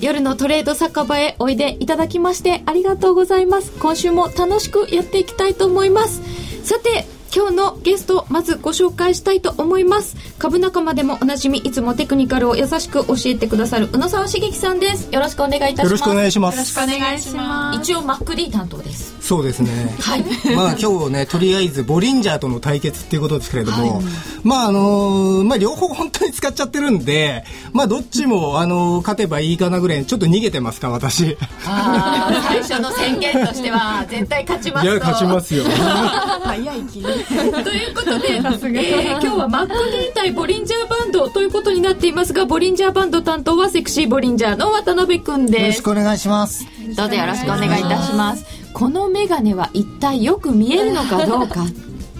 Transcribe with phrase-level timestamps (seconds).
[0.00, 3.72] 夜のトレード酒場へおいでいただきましてありがとうございます。
[3.80, 6.22] 今週も楽しくやっていきたいと思います。
[6.64, 7.04] さて
[7.34, 10.16] 今日のゲストまずご紹介したいと思います。
[10.38, 15.12] 株仲間でもおなじみいつもテクニカルを優しく教えてくださる宇野沢茂樹さんです。
[15.12, 15.84] よろしくお願いいたします。
[15.84, 16.56] よろしくお願いします。
[16.56, 17.80] よろしくお願いします。
[17.80, 19.18] 一応マック D 担当です。
[19.20, 19.94] そうですね。
[20.00, 20.24] はい。
[20.56, 24.04] まあ今日ね、とりあえずボリンジャーとの対決っていうことですけれども、はい、
[24.42, 31.36] まああのー、まあ両方本当に使っちゃってるんで、まあどっちもあのー、勝てばいいかなぐらいちょっと逃げてますか私。
[31.66, 35.64] ああ、最初の宣言としては絶対勝ちますいや勝ちますよ。
[36.44, 37.02] 早い気
[37.64, 45.60] ということで、えー、今日はマック D 対ボリンジャーバンドということになっていますが、ボリンジャーバンド担当はセクシーボリンジャーの渡辺くんです。
[45.60, 46.66] よろしくお願いします。
[46.96, 48.44] どうぞよろしくお願いいたします。
[48.72, 51.66] この眼鏡は一体よく見えるのかどうか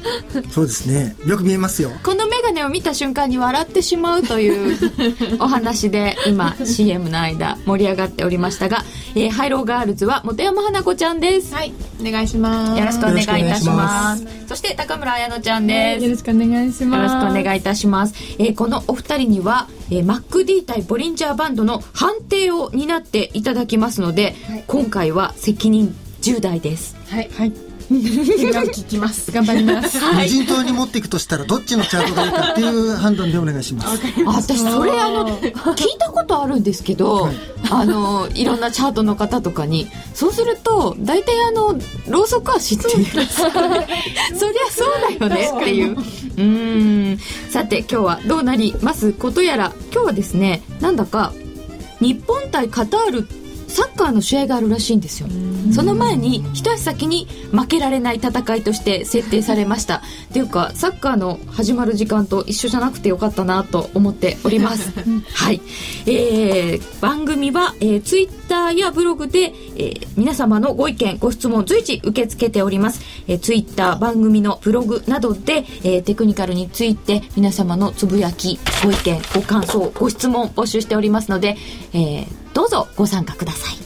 [0.51, 1.17] そうですね。
[1.27, 1.91] よく見えますよ。
[2.03, 4.79] この眼鏡を見た瞬間に笑ってしまうという
[5.41, 11.55] お話で今 CM の間盛り上がっておりましたが、えー、ハイローガールズは本山花子ちゃんです。
[11.55, 12.79] はいお願いします。
[12.79, 14.25] よろしくお願いいたします。
[14.47, 17.15] そして高村彩乃ちゃんです、よろしくお願いします。
[17.15, 26.97] よろしくお願いいたします、えー、このお二人には、えー、マック D 対ボリンジャーバンドの判定を担っていただきますので、はい、今回は責任重大です。
[27.09, 27.31] はい。
[27.37, 29.33] はい 聞きます。
[29.33, 34.03] 頑張ります、無人島に持っていくとしたらどっちのチャートがいいかっていう判断でお願いします。
[34.27, 37.36] 私それあの聞いたことあるんですけど、はい、
[37.70, 39.89] あのいろんなチャートの方とかに。
[40.14, 43.61] そうすると大体あのろうそくは知っている そりゃ
[44.70, 45.97] そうだよねっていう。
[46.36, 47.19] うん。
[47.50, 51.33] さて今日はどうなりますことやら今日はですねなんだか
[52.00, 53.28] 日本対カタール
[53.69, 55.28] サッカーの試合があるらしいんですよ。
[55.72, 59.97] その前に一足先に負けられない戦いとして設定されました。
[59.97, 60.00] っ
[60.33, 64.92] ていうかサッカーの始まる時間と一緒じゃなくてよかったなと思っております。
[65.34, 65.61] はい、
[66.07, 81.57] えー、番組は、えー、ツイッターやブログで、えー、皆様のご意見ご質問随時受け付けております、えー、ツイッター番組のブログなどで、えー、テクニカルについて皆様のつぶやきご意見ご感想ご質問募集しておりますので、
[81.92, 83.77] えーどうぞご参加ください。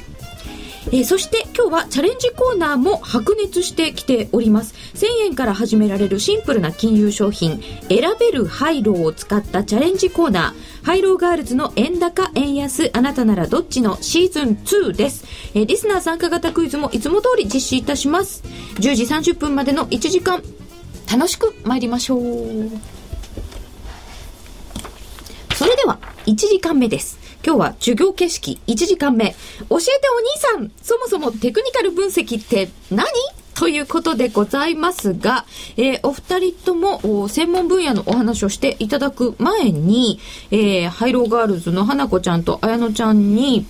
[0.86, 4.72] えー、そして今日はチャレンジコーナーも白熱してきております。
[4.94, 15.26] 1000円から始められるシンプルな金融商品、選べるハイローを使ったチャレンジコーナー、ハイローガールズの円高、円安、あなたならどっちのシーズン2です。
[15.52, 18.42] えー、リスナー参加型クイズもいつも通り実施いたします。
[18.76, 20.42] 10時30分までの1時間、
[21.12, 22.70] 楽しく参りましょう。
[25.56, 27.21] それでは、1時間目です。
[27.44, 29.26] 今日は授業形式1時間目。
[29.26, 29.80] 教えてお兄
[30.36, 33.06] さんそもそもテクニカル分析って何？
[33.54, 35.44] ということでございますが、
[35.76, 40.18] えー、お二人とも専門分野のお話をしていただく前に、
[40.50, 43.66] えー、ハイローガールズの花子ちゃんと綾乃ちゃんに、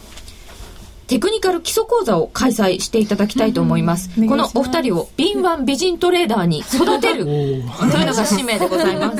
[1.12, 4.08] テクニカル基礎講座を開催していただきたいと思います。
[4.18, 7.26] うん、このお二人を敏腕美人トレーダーに 育てる。
[7.26, 7.64] という
[8.06, 9.18] のが使命でございます。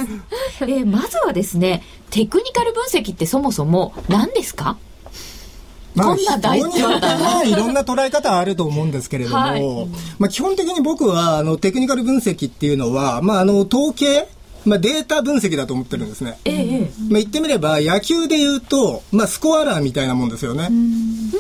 [0.63, 4.79] えー、まずはですね、テクニカル分析ってそもそも何ですか？
[5.95, 9.63] まあ、こんな大事まあ、いろんな捉え方あると思うんですけれども、はい、
[10.19, 14.27] まあ、基本的に僕は、あの、テクニカル分析っていうのは、まあ、あの、統計
[14.65, 16.39] まあ、データ分析だと思ってるんですね。
[16.45, 20.69] ええ、まあ、言ってみれば野球で言うと、まあ、スコアラーみたいなもんですよね。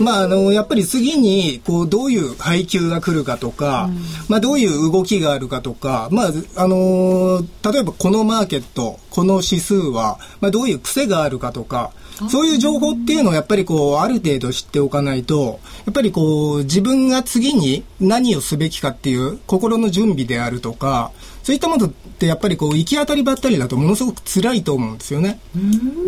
[0.00, 3.90] まあ、あのやっぱり次にこうどういう配球が来るかとか、
[4.28, 11.92] まあ、どういう動きがあるかとか、まああの例えばこのマーケットこの指数は、まあ、どういう癖があるかとか
[12.28, 25.40] そういう情報っていうのをやっぱりこうある程度知っておかないとやっぱりこう自分が次に何をすべきかっていう心の準備であるとかそういったものってやっぱりこう行き当たりばったりだとものすごく辛いと思うんですよね。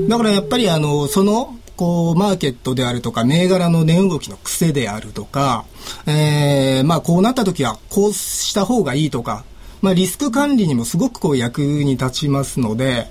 [0.09, 5.65] だからやっぱりあのそのこうマーケットであるとか銘柄の値動きの癖であるとか、
[6.07, 9.45] えー、まあこうなった時はこうした方がいいとか、
[9.83, 13.09] まあリスク管理にもすごくこう役に立ちますので、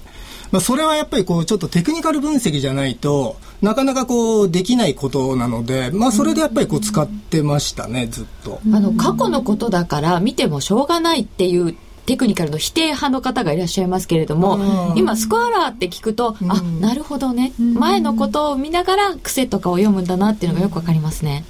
[0.53, 8.61] まあ、それはやっぱりこうちょっとテクニカル分析じゃないとなかなかこうできないことなので、まあ、それでやっぱりこう使ってましたね、ずっと。
[8.71, 11.75] あの過去のことだから見てもしょうがないっていう
[12.05, 21.45] テクニカルの否定派の方がいらっしゃいますけれども、今スコアラーって聞くと、あなるほどね、前のことを見ながら癖とかを読むんだなっていうのがよくわかりますね。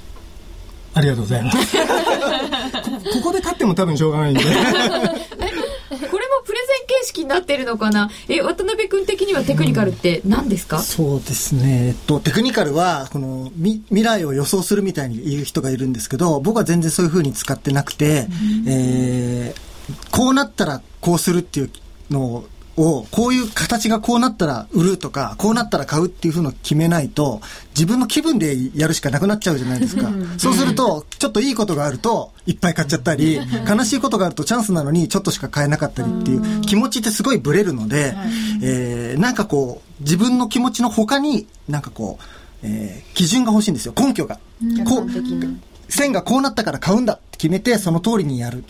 [0.94, 1.78] ありがとうございます。
[3.14, 3.20] こ。
[3.20, 4.44] ここで勝っても多分しょうがないんで。
[4.44, 8.12] これもプレゼン形式になってるのかな？
[8.30, 18.28] え渡辺君的にはテクニカルって何ですか、うん、そうですね、えっと、テクニカルはこの未来を予想するみたいに言う人がいるんですけど僕は全然そういうふうに使ってなくて、
[18.66, 19.73] うん、えー
[20.12, 21.72] こうなったらこうするっていう
[22.10, 22.46] のを
[22.78, 27.42] を、こういう形がこうなったら売るとか、こうなったら買うっていうふうの決めないと、
[27.76, 30.10] 自分の気分でやるしかなくなっちゃうじゃないですか。
[30.38, 38.16] そうすると、ちょっといいことがあると、いっぱい買っちゃったり、悲しいことがあるとチャンスなのにちょっとしか買えなかったりっていう気持ちってすごいブレるので、
[38.64, 42.24] えー、なんかこう、自分の気持ちの他に、なんかこう、
[42.64, 44.40] えー、基準が欲しいんですよ、根拠が。
[44.86, 48.64] こう、線がこうなったから買うんだって決めて、その通りにやる。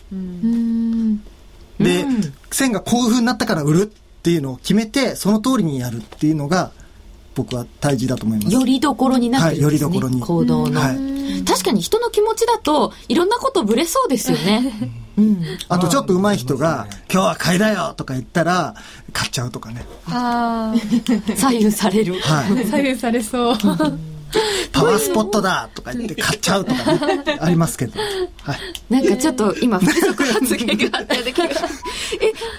[1.84, 2.06] で、
[2.52, 3.86] 線がこういう風になったから売るっ
[4.24, 6.72] ていうのを決めて、その通りにやるっていうのが、
[7.36, 8.54] 僕は大事だと思います。
[8.54, 10.22] よりどころになってるんですね、はい、よりどころに。
[10.22, 11.44] 行動の、はい。
[11.44, 14.72] 確かに人の気持ちだと、いろんなことぶれそうですよね。
[15.18, 18.76] うん、あとちょっと上手い人が、今日は買いだよとか言ったら、
[19.12, 19.86] 買っちゃうとかね。
[20.08, 21.36] ああ。
[21.36, 22.20] 左右される。
[22.22, 22.66] はい。
[22.66, 23.58] 左右されそう。
[24.72, 28.00] パワースポットだとか言って買っちゃうとか、ね、ありますけど。
[28.00, 28.60] はい。
[28.90, 31.46] なんかちょっと今、不足発言があったような気が。
[31.46, 31.50] え、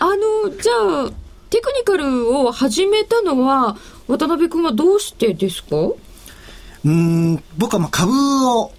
[0.00, 0.72] あの、じゃ
[1.06, 1.10] あ、
[1.50, 3.76] テクニカルを始めたのは、
[4.08, 5.76] 渡辺君はどうしてですか？
[6.84, 8.12] うん僕はまあ株
[8.50, 8.70] を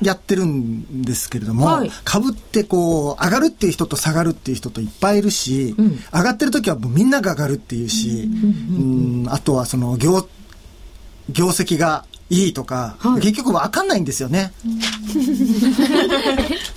[0.00, 10.26] やってるんですけれども、はい、株ってこう上がるっていう人と下がるっていう人といっぱいいるし、うん、上がってる時はもうみんなが上がるっていうし、うん、あとはその業
[11.30, 14.52] 業績がいいとか、はい、結局分かんないんですよね。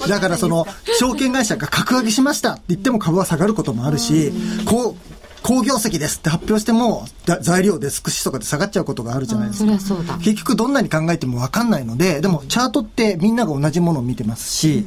[0.08, 0.68] だからその
[1.00, 4.34] 証券会社が格上げしましたって言っても株は下がることもあるし、
[4.66, 4.96] こう
[5.44, 7.08] 好業績ですって発表しても、
[7.42, 10.18] 材料で、スクシとかで下がっちゃうことがあるじゃないですか。
[10.18, 14.84] 結局どんなに考えても分かんないので、でもチャートってみんなが同じものを見てますし、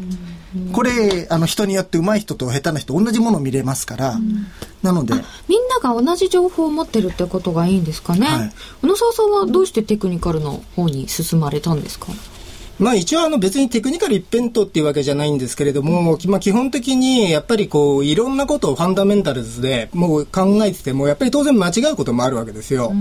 [0.72, 4.18] これ、あの人によって上手い人と下手な人同じものを見れますから、
[4.82, 5.14] なので。
[5.48, 8.26] みんなが同じ情報を持ってるってことがいいんですかね？
[8.26, 8.52] はい、
[8.82, 12.06] 小野沢さんはどうしてテクニカルの方に進まれたんですか？
[12.78, 22.92] まあ一応あの別にテクニカル一辺倒っていうわけじゃないんですけれども、まあ基本的にやっぱりこういろんなことをファンダメンタルズでもう考えててもやっぱり当然間違うこともあるわけですよ。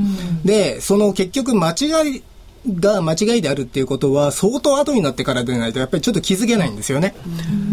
[0.43, 2.23] で、その結局間違い
[2.67, 7.15] が間違いであるっていうことは相当後になってからでないとやっぱりちょっと気づけないんですよね。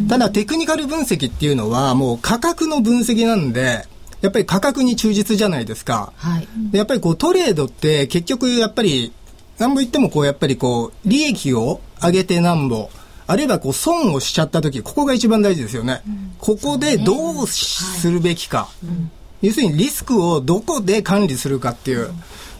[0.08, 3.86] ただテクニカル分析っていうのはもう価格の分析なんで、
[4.20, 6.12] やっぱり価格に忠実じゃないですか。
[6.16, 9.12] はい、やっぱりこうトレードって結局やっぱり
[9.58, 12.90] なんぼ言ってもこうやっぱりこう利益を上げてなんぼ、
[13.26, 16.02] あるいはこう損をしちゃった時、ここが一番大事ですよね。
[16.06, 18.58] うん、ここでどうするべきか。
[18.58, 22.10] はい要するにリスクをどこで管理するかっていう。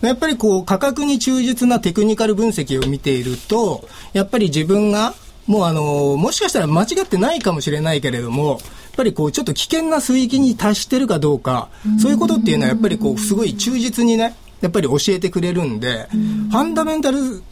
[0.09, 5.15] やっぱりこう価格に忠実なテクニカル分析を見ていると、やっぱり自分が
[5.47, 8.61] もうあの、もしかしたら間違ってないかもしれないけれども、やっ
[8.97, 11.69] ぱりこうちょっと危険な水域に達してるかどうか、
[12.01, 17.43] そういうことっていうのはやっぱりこうすごい忠実にね、やっぱり教えてくれるんで、ファンダメンタル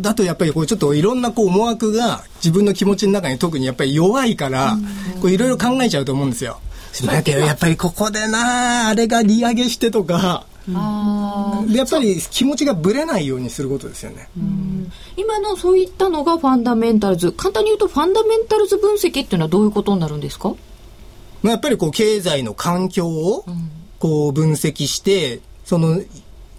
[0.00, 4.76] だとやっぱりこうちょっといろんなこう思惑が自分の気持ちの中に特にやっぱり弱いから、
[5.20, 6.60] こういろいろ考えちゃうと思うんですよ。
[7.06, 14.28] だけどやっぱりここでなあれが利上げしてとか、でやっぱり気持ちがぶれないようにすることですよね。
[15.16, 17.32] 今のそういったのがファンダメンタルズ。
[17.32, 20.54] 簡単に言うとファンダメンタルズ分析っていうのはどういうことになるんですか？
[21.42, 23.44] まあ、やっぱりこう経済の環境を
[23.98, 26.00] こう分析して、その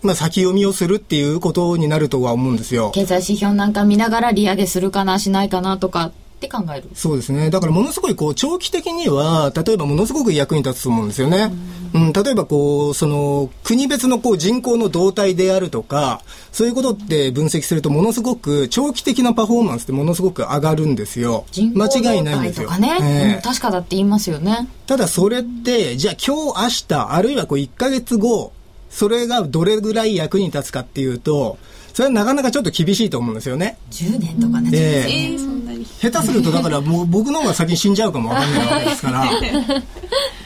[0.02, 2.92] まあ、先読みをするっていうことになるとは思うんですよ。
[2.94, 6.12] 経済指標なんか見ながら利上げするかな、しないかなとかっ
[6.44, 6.90] て考える。
[6.94, 7.50] そうですね。
[7.50, 11.52] だからものすごいこう、長期的には、例えばものすごく役に立つと思うんですよね。
[11.94, 21.46] うん、例えばこう、その、国別のこう、人口の動態であるとか、そういうことって分析すると、ものすごく長期的なパフォーマンスってものすごく上がるんですよ。
[21.76, 22.68] 間違いないんですよ。
[22.68, 24.68] とかね、えー、うん、確かだって言いますよね。
[24.88, 28.52] ただそれって、じゃあ今日、明日、あるいはこう、1ヶ月後、
[28.90, 31.58] それがどれぐらい役に立つかっていうと、
[31.94, 33.78] それはなかなかちょっと厳しいと思うんですよね。
[33.92, 34.72] 10年とかね。
[34.74, 35.86] えー、えー、そんなに。
[35.86, 39.32] 下手すると、だからもう僕の方が先に死んじゃうかもわかんないわけですから。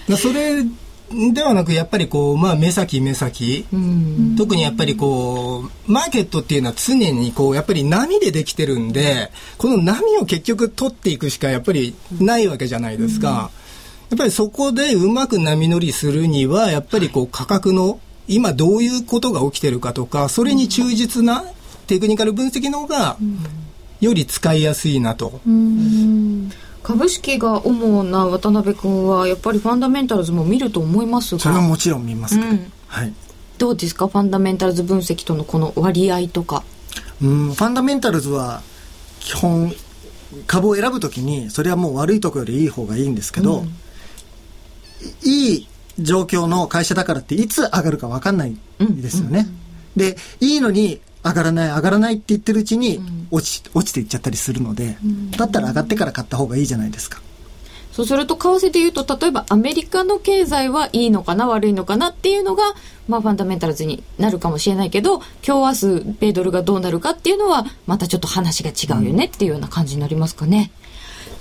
[0.10, 0.64] ら それ
[1.10, 3.66] ではなく、やっぱりこう、まあ、目先目先。
[4.38, 13.52] 特にやっぱりこう、マーケットっていうのは常にこう、やっぱり波でできてるんで、この波を結局取っていくしかやっぱりないわけじゃないですか。
[14.10, 21.44] やっぱりそこでうまく波乗りするには、やっぱりこう、価格の今どういうことが起きてるかとか、それに忠実な
[21.88, 23.18] テクニカル分析の方が、
[24.02, 25.40] より使いやすいなと。
[26.84, 31.42] 株式が主な渡辺君はやっぱりファンダメンタルズも見ると思いますが。
[31.42, 33.14] それはもちろん見ます、うん、はい、
[33.58, 34.08] どうですか？
[34.08, 36.64] ファンダメンタルズ分析とのこの割合とか。
[37.22, 37.54] うん。
[37.54, 38.62] ファンダメンタルズは
[39.20, 39.74] 基本
[40.46, 43.68] 株を選ぶときにそれはもう悪いところよりいい方がいいんですけど、うん、
[45.24, 45.68] いい
[46.00, 49.40] 状況の会社だからっていつ上がるか分かんないですよね。
[49.96, 53.00] うんうん、で、いいのに上がらない上がらないって言ってるうちに
[53.32, 54.98] 落ち,、落ちていっちゃったりするので、
[55.38, 57.22] だったら上がってから買った方がいいじゃないですか。
[57.92, 62.76] そうすると、為替で言うと、例えばアメリカの経済はいいのかな、悪いのかなっていうのが、
[63.08, 70.72] まあ、ファンダメンタルズになるかもしれないけど、今日明日、米ドルがどうなるかっていうのは、またちょっと話が違うよねっていうような感じになりますかね。
[70.82, 70.87] うん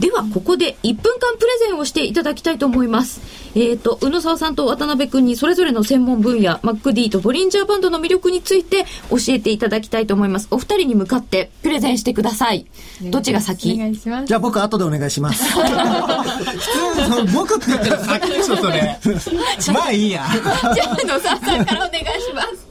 [0.00, 3.20] では、ここで1分間プレゼンをしていただきたいと思います。
[3.54, 10.48] えっ、ー、と、宇野沢さんと渡辺君にそれぞれの専門分野、マックディとボリンジャーバンドの魅力について教えていただきたいと思います。
[10.50, 12.66] お二人に向かってプレゼンしてください。
[13.04, 13.72] どっちが先？
[13.72, 14.26] お願いします。
[14.26, 15.44] じゃあ僕後でお願いします。
[15.50, 15.62] 普
[17.26, 18.98] 通、僕って言ったら先でしょ、それ。
[19.72, 20.26] まあいいや。
[20.74, 22.66] じゃあ、宇野沢さんからお願いします。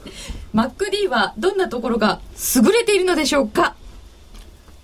[0.52, 2.20] マックディはどんなところが
[2.54, 3.74] 優れているのでしょうか？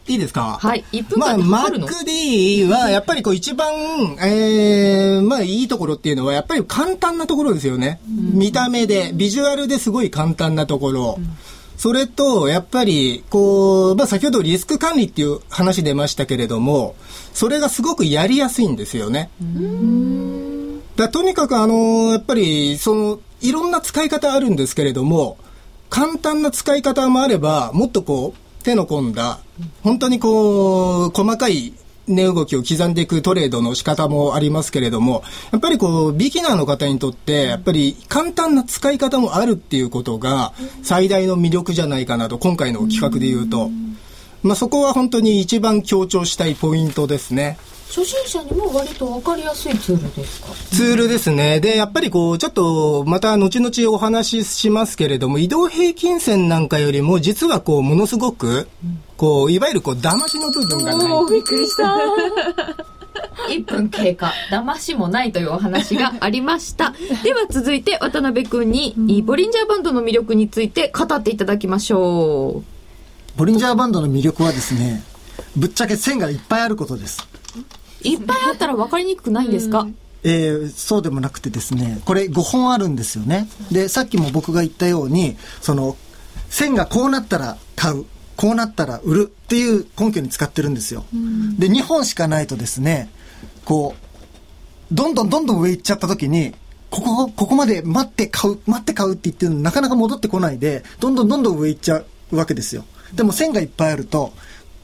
[0.09, 0.59] いいですか？
[0.61, 0.85] はい。
[0.93, 1.87] 1分間で測るの？
[1.87, 3.73] まあ、MacD は、やっぱりこう一番、
[4.21, 8.01] えー、まあいいところっていうのは、やっぱり簡単なところですよね。
[8.09, 11.19] 見た目で、ビジュアルですごい簡単なところ。
[11.77, 16.95] それと、やっぱり、こう、まあ先ほどリスク管理っていう話出ましたけれども、
[17.33, 19.31] それがすごくやりやすいんですよね。
[20.97, 25.39] だとにかくあの、やっぱり、その、いろんな使い方あるんですけれども、
[25.91, 29.41] 簡単な使い方もあれば、もっとこう、手の込んだ、
[29.83, 31.75] 本当にこう、細かい
[32.09, 40.53] 値動きを刻んでいくトレードの仕方もありますけれども、やっぱりこう、ビギナーの方にとって、やっぱり簡単な使い方もあるっていうことが、
[40.83, 43.71] 最大の魅力じゃないかなと、今回の企画で言うと。
[44.43, 47.59] まあ、そこは本当に一番強調したいポイントですね。
[47.95, 50.49] 初心者にも割と分かりやすいツールですか？
[50.75, 51.61] ツールですね。
[51.61, 58.67] で、やっぱりこう、ちょっと、また後々お話ししますけれども、移動平均線なんかよりも、実はこう、ものすごく、
[59.19, 61.13] こう、いわゆるこう、騙しの部分がない。
[61.13, 61.99] おびっくりした。
[63.51, 64.33] 1分経過。
[64.51, 66.95] 騙しもないというお話がありました。
[67.23, 73.39] では続いて、渡辺君に、ボリンジャーバンドの魅力について語っていただきましょう。
[73.39, 75.03] ボリンジャーバンドの魅力はですね、
[75.57, 77.29] ぶっちゃけ線がいっぱいあることです。
[78.05, 83.49] いっぱいあったら分かりにくくないんですか、うんえー、そうでもなくてですね、これ5本あるんですよね。
[83.71, 85.97] で、さっきも僕が言ったように、その、
[86.49, 88.05] 線がこうなったら買う、
[88.37, 91.05] こうなったら売るっていう根拠に使ってるんですよ。
[91.13, 93.11] うん、で、2本しかないとですね、
[93.65, 93.95] こ
[94.91, 96.55] う、どんどんどんどん上行っちゃった時に、
[96.91, 102.85] ここ、ここまで待って買う、待って買うって言ってるのなかなか戻ってこないで、どんどんどんどん上行っちゃうわけですよ。
[103.15, 104.33] でも線がいっぱいあると、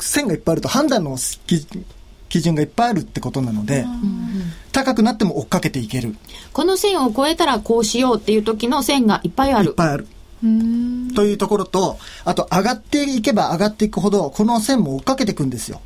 [0.01, 1.17] 線がいっぱいあると判断の
[2.29, 3.85] 基準がいっぱいあるってことなので、
[4.73, 6.17] 高くなっても追っかけていける。
[6.53, 9.69] この線を越えたらこうしようっていう時の線がいっぱいある。
[9.69, 10.07] いっぱいある。
[11.15, 15.81] というところと、あと上がっていけば上がっていくほど、この線も追っかけていくんですよ。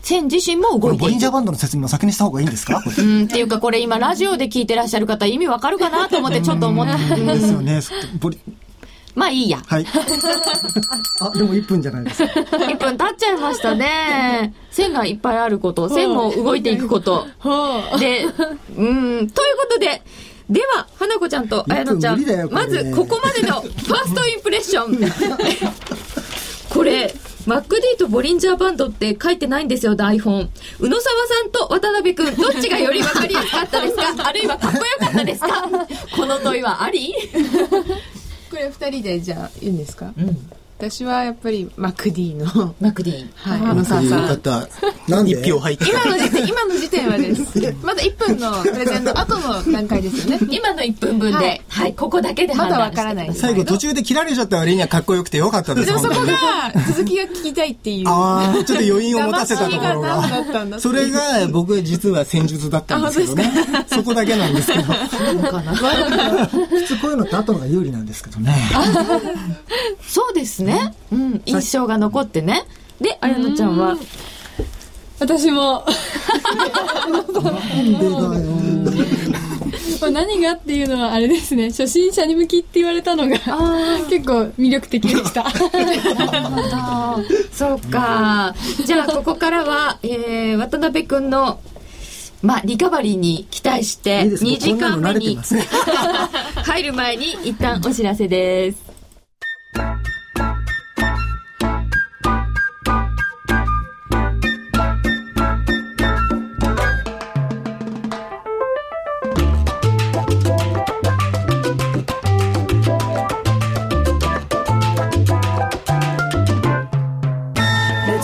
[0.00, 2.82] 線自身も動いていボリンジャーバンドの説明を先にした方がいいんですか？
[2.98, 6.92] うん、っていうかこれ今ラジオで聞いてらっしゃる方意味わかるかなと思ってちょっと思って。
[6.92, 7.80] ですよね。
[9.14, 9.58] まあいいや。
[9.66, 9.86] はい。
[11.20, 12.32] あ、でも1分じゃないですか。
[12.40, 14.52] 1分経っちゃいましたね。
[14.70, 17.26] 線がいっぱいあること、線も動いていくこと。
[17.98, 18.24] で、
[18.76, 20.02] うん、ということで、
[20.50, 24.98] では、花子ちゃんと綾乃ちゃん、まずここまでのファーストインプレッション。
[26.68, 27.14] これ、
[27.46, 30.50] マックディとボリンジャーバンドって書いてないんですよ、台本。
[30.80, 34.26] 宇野沢さんと渡辺くん、どっちがより分かりやすかったですか？
[34.28, 35.68] あるいはかっこよかったですか？
[36.16, 37.14] この問いはあり？
[38.54, 40.50] これ二人でじゃあいいんですか、うん。
[40.76, 42.74] 私はやっぱりマクディの。
[42.80, 43.60] マクディはい。
[43.70, 44.42] あのさんさん
[45.08, 45.30] なんで？
[45.30, 47.60] 一票入って今の時点今の時点はです。
[47.82, 50.46] まだ1分のプレゼンの後の段階ですよね。
[50.50, 58.08] 今の1分分で、はい、はい、ここだけでまだわからない最後途中で切られちゃった割にはかっこよくてよかったですでもそこが続きが聞きたいっていう。
[58.08, 60.24] ああちょっと余韻を持たせたところが。
[60.80, 63.52] それが僕実は戦術だったんですけどね。
[63.86, 64.84] そこだけなんですけど。
[64.94, 68.54] 普通こういうのって後のが有利なんですけどね。
[70.06, 70.63] そうですね、
[71.12, 72.64] うん、印象が残ってね。
[73.00, 73.96] で綾乃ちゃんは？
[75.20, 75.84] 私も。
[80.12, 81.70] 何がっていうのはあれですね。
[81.70, 83.38] 初心者に向きって言われたのが
[84.10, 85.46] 結構魅力的でした。
[87.52, 88.54] そうか。
[88.84, 91.58] じゃあここからは、えー、渡辺君の
[92.42, 95.38] まあ、リカバリーに期待して2時間目に
[96.66, 98.78] 入る前に一旦お知らせです。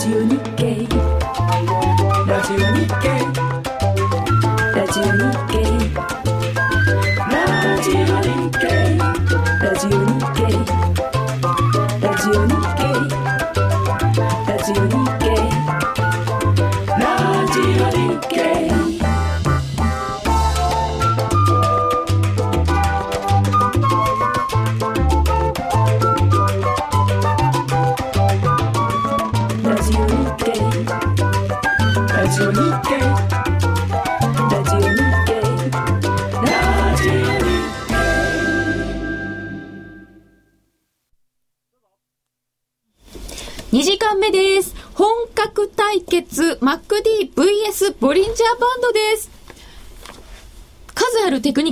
[0.00, 0.66] ジオ日経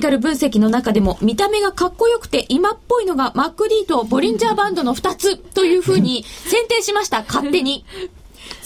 [0.09, 7.85] あるテクニカル分析の中でも見た目がかっこよくて今っぽいのがマック D とボリンジャーバンドの2つという風に選定しました、勝手に。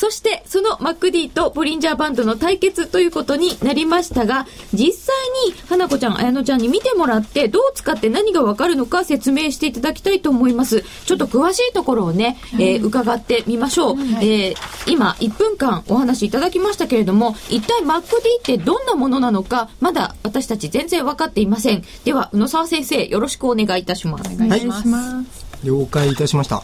[0.04, 5.16] そして、そのマック D とボリンジャーバンドの対決ということになりましたが、実際
[5.48, 10.84] に花子ちゃん、綾乃ちゃんに見てもらって、どう使って何がわかるのか説明していただきたいと思います。
[11.06, 13.96] ちょっと詳しいところをね、えー伺ってみましょう。
[14.22, 14.56] えー
[14.88, 21.84] 今、1分間お話しいただきましたけれども、一体マック D ってどんなものなのか、まだ私たち全然分かっていません。
[22.04, 24.28] では、宇野沢先生、よろしくお願いいたします。
[24.28, 25.53] はい。
[25.64, 26.64] 了解いたしました。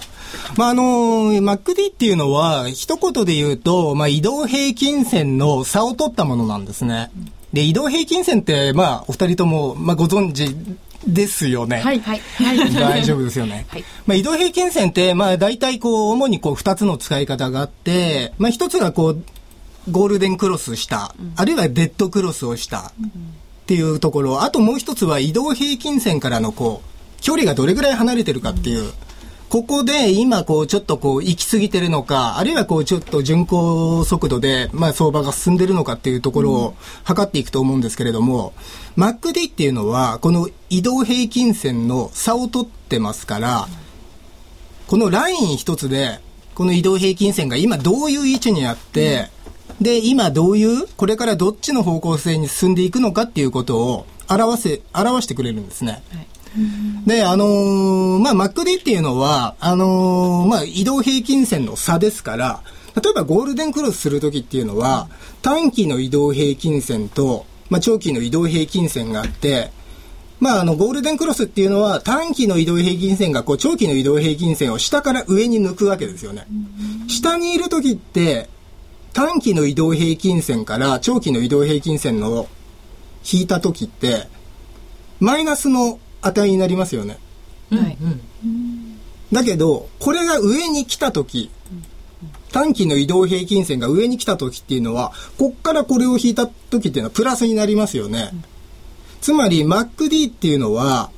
[0.58, 7.12] まあ、あの、MacD っていうのは、一言で言うと、まあ、移動平均線の差を取ったものなんですね。
[7.54, 10.56] で、移動平均線って、まあ、お二人とも、まあ、ご存知
[11.08, 11.80] ですよね。
[11.80, 12.00] はい。
[12.00, 12.22] はい。
[12.74, 13.66] 大丈夫ですよね。
[13.70, 19.24] はいまあ、移動平均線って、まあ、大体こう、主にこう、二つの使い方があって、まあ、一つがこう、
[19.90, 28.92] ゴールデンクロスした、あるいはデッドクロスをした、っていうところ、あともう一つは移動平均線からのこう、距離がどれぐらい離れてるかっていう、
[29.50, 38.54] ここで今こうちょっとこう行き過ぎてるのか、あるいはこうちょっと巡航速度でまあ相場が進んでるのかっていうところを測っていくと思うんですけれども、
[38.96, 43.68] MacD っていうのはこの移動平均線の差を取ってますから、
[44.88, 46.20] このライン一つで、
[46.54, 49.30] この移動平均線が今どういう位置にあって、
[49.82, 56.04] で、今どういう、これからどっちの方向性に進んでいくのかっていうことを表せ、表してくれるんですね。
[57.06, 62.64] で、あのーまあ、MacD っていうのは、あのーまあ、移動平均線の差ですから、
[62.96, 65.10] 例えばゴールデンクロスするときっていうのは、
[65.42, 69.72] 短期の移動平均線と、まあ、長期の移動平均線があって、
[70.40, 76.48] まあ、あの、ゴールデンクロスっていうのは、短期の移動平均線が、こう、長期の移動平均線を下から上に抜くわけですよね。
[77.08, 78.50] 下にいるときって、
[79.14, 82.48] 短期の移動平均線から長期の移動平均線の
[83.30, 84.28] 引いたときって、
[85.20, 87.18] マイナスの値になりますよね。
[87.72, 87.98] はい。
[89.32, 91.52] だけど、これが上に来たとき、
[92.52, 98.32] 短期の移動平均線が上に来たときっていうのは、こっからこれを引いたときっていうのはプラスになりますよね。
[99.22, 101.12] つまり、MacD っていうのは、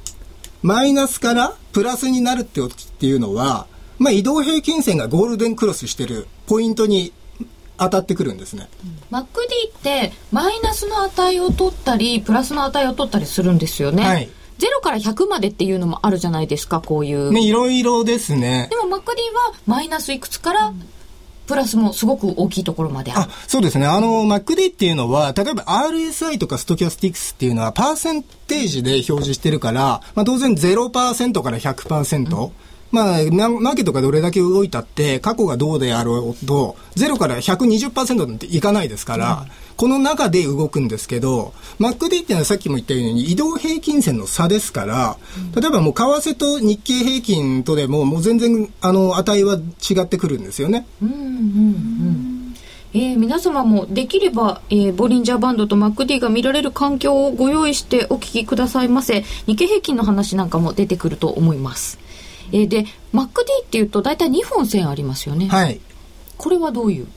[0.62, 7.14] マイナスからプラスになるって時っていうのは、まあ、移動平均線がゴールデンクロスしてるポイントに
[7.78, 8.68] 当たってくるんですね。
[9.10, 14.30] マック D ってマイナスの値を取ったりプラスの値を取ったりするんですよね、はい
[14.62, 18.78] 0から100までっていうのもあるじゃないですかこういう、ね、いろいろですねで。
[18.78, 20.74] もマック D はマイナスいくつから
[21.48, 23.86] プラスもすごく大きいところまであそうですね。
[23.86, 32.52] あの、MacD っていうのは、例えば RSI とかストキャスティクスっていうのは、パーセンテージで表示してるから、まあ当然0%から100%。
[32.92, 39.46] まあ、ママーケットがどれだけ動いたって、過去がどうであろうと、0から120%なんていかないですから、
[39.78, 45.18] この中で動くんですけど、MacD っていうのはさっきも言ったように移動平均線の差ですから、
[45.56, 50.86] 例えばもう為替と日経平均とでも、もう全然、あの、値は違ってくるんですよね。
[52.94, 59.24] えー皆様もできれば、えーボリンジャーバンドとマック D が見られる環境をご用意してお聞きくださいませ。
[59.48, 61.98] 日経平均の話なんかも出てくると思います、
[62.52, 65.80] えーでマック D っていうと大体2本線ありますよね、はい。
[66.38, 67.08] これはどういう？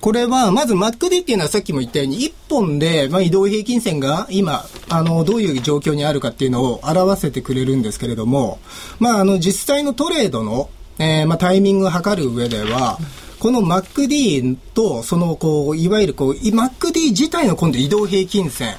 [0.00, 8.58] これは、まず MacD っていうのはさっきも言ったように、1本で、まあ、移動平均線が今、あの、どういう状況にあるかっていうのを表せてくれるんですけれども、
[8.98, 10.68] まあ、あの、実際のトレードの、
[10.98, 12.98] えーまあ、タイミングを測る上では、
[13.40, 18.76] この MacD と、その、こう、いわゆるこう、い MacD 自体の今度移動平均線、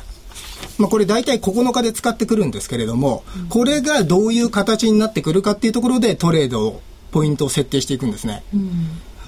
[0.78, 8.44] まあ、これ大体9日で使ってくるんですけれども、これがどういう形になってくるかっていうところでトレードを、ポイントを設定していくんですね。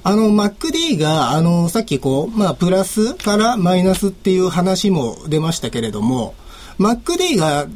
[0.04, 6.36] あの、MacD が、あの、さっきこう、まあ、プラスからマイナスっていう話も出ましたけれども、
[6.80, 7.68] MacD が、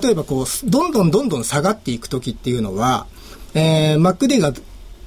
[0.00, 3.06] 例えばこう、どんどんどんどん下がっていくときっていうのは、
[3.54, 4.52] えー、MacD が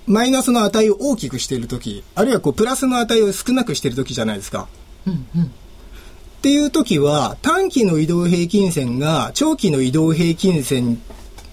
[0.06, 4.68] マイナスの値を大きくしているとき、あるいはこう、プラスの値を少なくしているときじゃないですか。
[6.44, 11.02] っていう時は短期の移動平均線が長期の移動平均線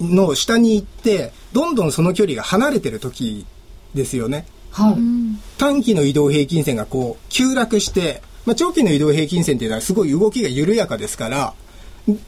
[0.01, 3.47] の下に行ってどんどんその距離が離れてる時
[3.95, 4.47] ですよね。
[4.73, 4.97] はい、
[5.59, 11.55] 短期の移動平均線がこう急落して、まあ、長期の移動平均線っていうのはすごい動きが緩やかですから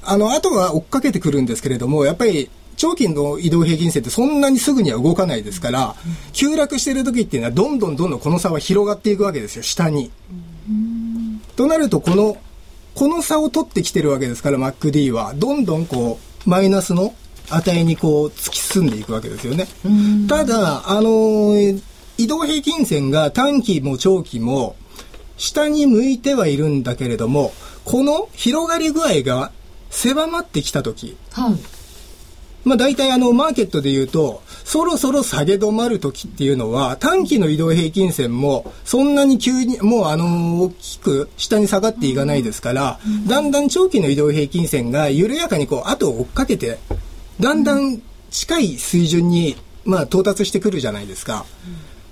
[0.05, 5.97] あの後は追っかけてくるんですけれどもやっぱり長期の移動平均線ってそんなにすぐには動かないですから
[6.33, 10.13] 急落してる時っていうのはどんどんどんどんこの差は広がっていくわけですよ下に。
[11.57, 12.39] となると、この、
[12.95, 17.15] この差を取ってきてるわけですから、MacD は、どんどんこう、マイナスの
[17.51, 19.67] 値にこう、突き進んでいくわけですよね。
[20.29, 21.83] ただ、あのー
[22.19, 24.77] 移動平均線が短期も長期も
[25.39, 27.53] 下に向いてはいるんだけれども、
[27.85, 29.51] この広がり具合が
[29.91, 31.55] 狭まってきたとき、はい。
[32.65, 46.79] まあ大体あのマーケットで言うと、そろそろ下げ止まる時っていうのは、短期の移動平均線もそんなに急に、もうあの、大きく下に下がっていかないですから、だんだん長期の移動平均線が緩やかにこう後を追っかけて、
[47.41, 51.45] だんだん近い水準に、まあ到達してくるじゃないですか。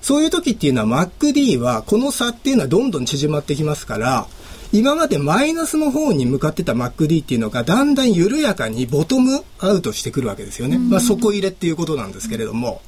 [0.01, 4.27] そういう時っていうのは MacD はこの差っていうのはどんどん縮まってきますから、
[4.73, 10.77] 今までマイナスの方に向かってた MacD っていうのがだんだん緩やかにボトムアウトしてくるわけですよね。
[10.77, 12.81] まあ底入れっていうことなんですけれども。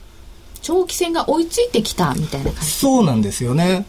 [0.61, 2.71] 長期線が追いついてきたみたいな感じ。
[2.71, 3.85] そうなんですよね。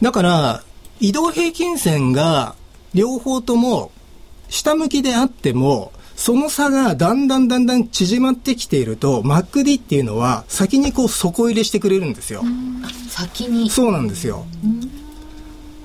[0.00, 0.62] だから、
[1.00, 2.54] 移動平均線が
[2.94, 3.90] 両方とも
[4.48, 12.42] 下向きであっても、その差がだんだんだんだん縮まってきていると、MacD っていうのは先にこう底入れしてくれるんですよ。
[13.10, 13.68] 先に。
[13.68, 14.46] そうなんですよ。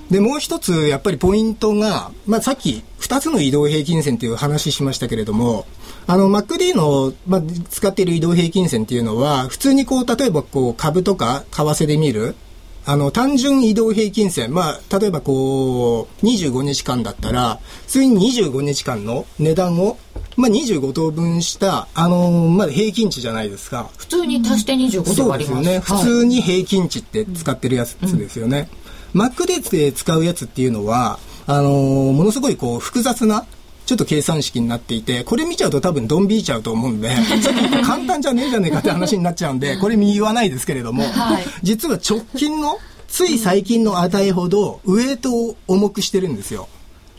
[0.10, 5.66] で、もう一つ、やっぱりポイントが、まあ、さっき、二つの移動平均線っていう話しましたけれども、
[6.08, 12.36] あの、MacD の、まあ、使っている移動平均線っていうのは、普通にこう、例えばこう、株とか為替で見る、
[12.86, 20.00] あの、単純移動平均線、まあ、例えばこう、25日間だったら、普通に25日間の値段を、
[20.36, 23.92] まあ、25等分した、あの、まあ、平均値じゃないですか。
[23.96, 25.64] 普通に足して25でそう割ります。
[25.64, 26.02] ですよね。
[26.02, 28.70] 普通に平均値って使ってるやつですよね。
[29.14, 33.46] Mac で使うやつっていうのは、あのーものすごいこう複雑な、
[33.86, 37.10] ちょっと計算式になっていて、これ見ちゃうと多分ドン引いちゃうと思うんで、
[37.42, 46.68] ちょっと簡単じゃねえじゃねえかって話になっちゃうんで、これ言わないですけれども、はい実は直近の、つい最近の値ほどウエイトを重くしてるんですよ。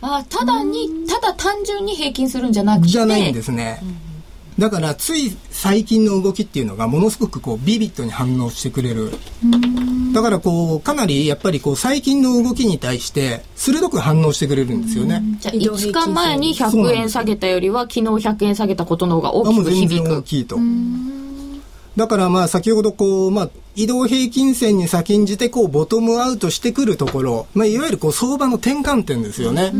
[0.03, 2.89] あただに、ただ単純に平均するんじゃなくて。
[2.89, 3.83] じゃないんですね。
[4.61, 9.11] だからつい最近の動きっていうのがものすごくこうビビッドに反応してくれる。
[10.13, 15.23] だからこうかなりやっぱりこう最近の動きに対して鋭く反応してくれるんですよね。
[15.41, 20.09] じゃあ5日前に100円下げたよりは昨日100円下げたことの方があ大きくもう全響く。
[20.09, 20.59] 然大きいと。
[21.97, 29.73] だからまあ先ほどこう、まあ移動平均線に先んじてこうボトムアウトしてくるところ、まあいわゆるこう相場の転換点ですよね。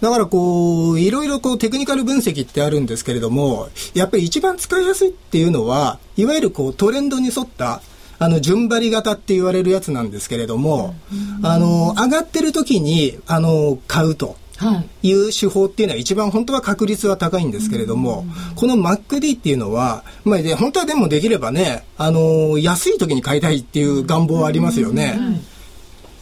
[0.00, 7.82] だからこう、いろいろこうテクニカル分析ってあるんですけれども、やっぱり一番使いやすいっていうのは、いわゆるこうトレンドに沿った
[8.18, 10.94] あの、順張り型って言われるやつなんですけれども、
[11.42, 14.36] あの、上がってる時に、あの、買うと。
[14.56, 15.08] はい。
[15.08, 25.18] いう手法っていうのは一番本当は確率は高いんですけれども、この MacD っていうのは、まあで、本当はでもできればね、あのー安い時に買いたいっていう願望はありますよね。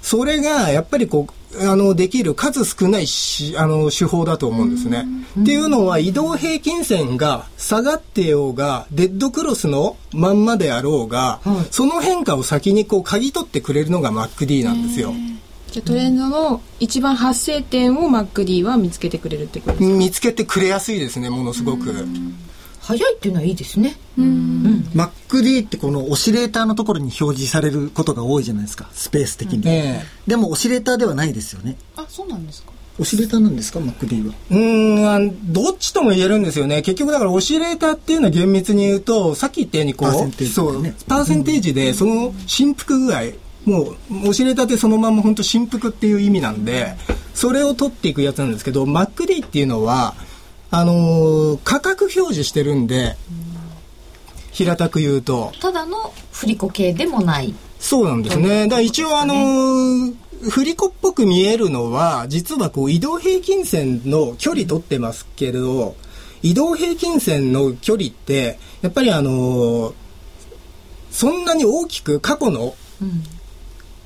[0.03, 1.35] それが、やっぱりこう、
[1.71, 5.07] あの、できる数少ないし、あの、手法だと思うんですね。
[5.41, 15.15] っていうのは、移動平均線が下がってようが、デッドクロスのまんまであろうが、その変化を先にこう、嗅ぎ取ってくれるのが MacD なんですよ。
[15.75, 19.97] じゃあトレンドの一番発生点を MacD は見つけてくれるってことですか？
[19.99, 21.93] 見つけてくれやすいですね、ものすごく。
[22.81, 23.97] 早いっていうのはいいですね。
[24.17, 30.05] MacD ってこのオシレーターのところに表示されることが多いじゃないですかスペース的に、ええ。
[30.29, 31.77] でもオシレーターではないですよね。
[31.97, 32.71] あそうなんですか。
[33.01, 34.35] オシレーターなんですか MacD は？
[34.53, 36.83] うーんどっちとも言えるんですよね。
[36.83, 43.33] 結局だからオシレーターっていうのは厳密に言うと、さっき言ったようにこう、パーセンテージそう、ねパーセンテージでその振幅具合、もう、オ
[44.33, 46.95] シレーターってそのまま本当振幅っていう意味なんで、
[47.35, 50.15] それを取っていくやつなんですけど、MacD っていうのは、
[50.71, 53.17] あのー価格表示してるんで、
[54.53, 57.55] 平たく言うと、ただの振り子系でもない。
[57.81, 58.65] そうなんですね。
[58.65, 60.15] だから一応あのー
[60.51, 65.97] 振り子っぽく見えるのは、実はこう移動平均線の距離取ってますけど、
[66.43, 69.95] 移動平均線の距離って、やっぱりあのー
[71.11, 72.75] そんなに大きく過去の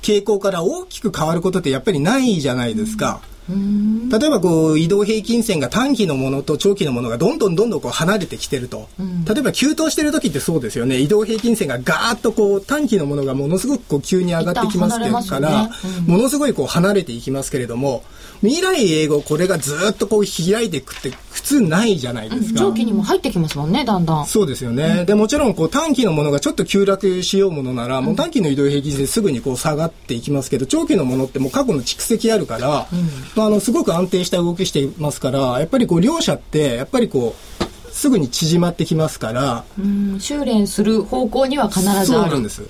[0.02, 3.20] 傾向から大きく変わることってやっぱりないじゃないですか。
[3.48, 8.88] 例えばこう移動平均線が短期のものと長期のものがどんどんどんどんこう離れてきてると、
[9.26, 10.98] 例えば急騰してる時ってそうですよね。
[10.98, 14.98] 移動平均線がガーッとこう短期のものがものすごくこう急に上がってきます
[15.30, 15.70] から、よね。
[16.06, 18.04] ものすごいこう離れていきますけれども
[18.42, 22.60] 未来英語これがずっとこう開いていくって普通ないじゃないですか。
[22.60, 24.26] 長期にも入ってきますもんね、だんだん。
[24.26, 25.04] そうですよね。
[25.04, 32.88] で、もちろん、こう、短期のものがちょっと急落しようものなら、もう短期の移動平均線すぐにこう下がっていきますけど、長期のものってもう過去の蓄積あるから、
[33.34, 42.48] まあ、あの、すごく安定した動きしていますから、やっぱりこう、両者って、やっぱりこう、すぐに縮まってきますから、うん修練する方向には必ずあるそうなんで。
[42.48, 42.62] す。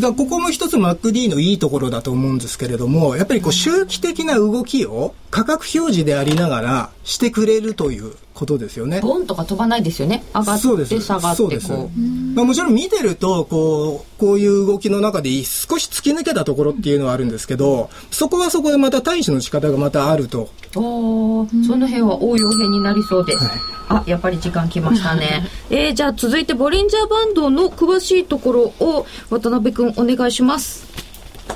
[0.00, 9.00] だここも一つ MacD のいいところだと思うんですけれども、やっぱりこう周期的な動きを価格表示でありながらしてくれるということですよね。
[9.00, 10.24] ボンとか飛ばないですよね。
[10.34, 10.94] 上がそうです。
[10.94, 11.68] って下がってそうです。
[11.68, 12.00] こう。
[12.34, 20.48] まあ、もちろん見てるとこうこういう動きの中で少し突き抜けたところっていうのはあるんですけどそこはそこでまた対処の仕方がまたあると。
[20.74, 23.44] おーその辺は応用編になりそうです、
[23.88, 25.46] あやっぱり時間来ましたね。
[25.68, 30.86] えー、じゃあ続いてボリンジャーバンドの詳しいところを渡辺君お願いします。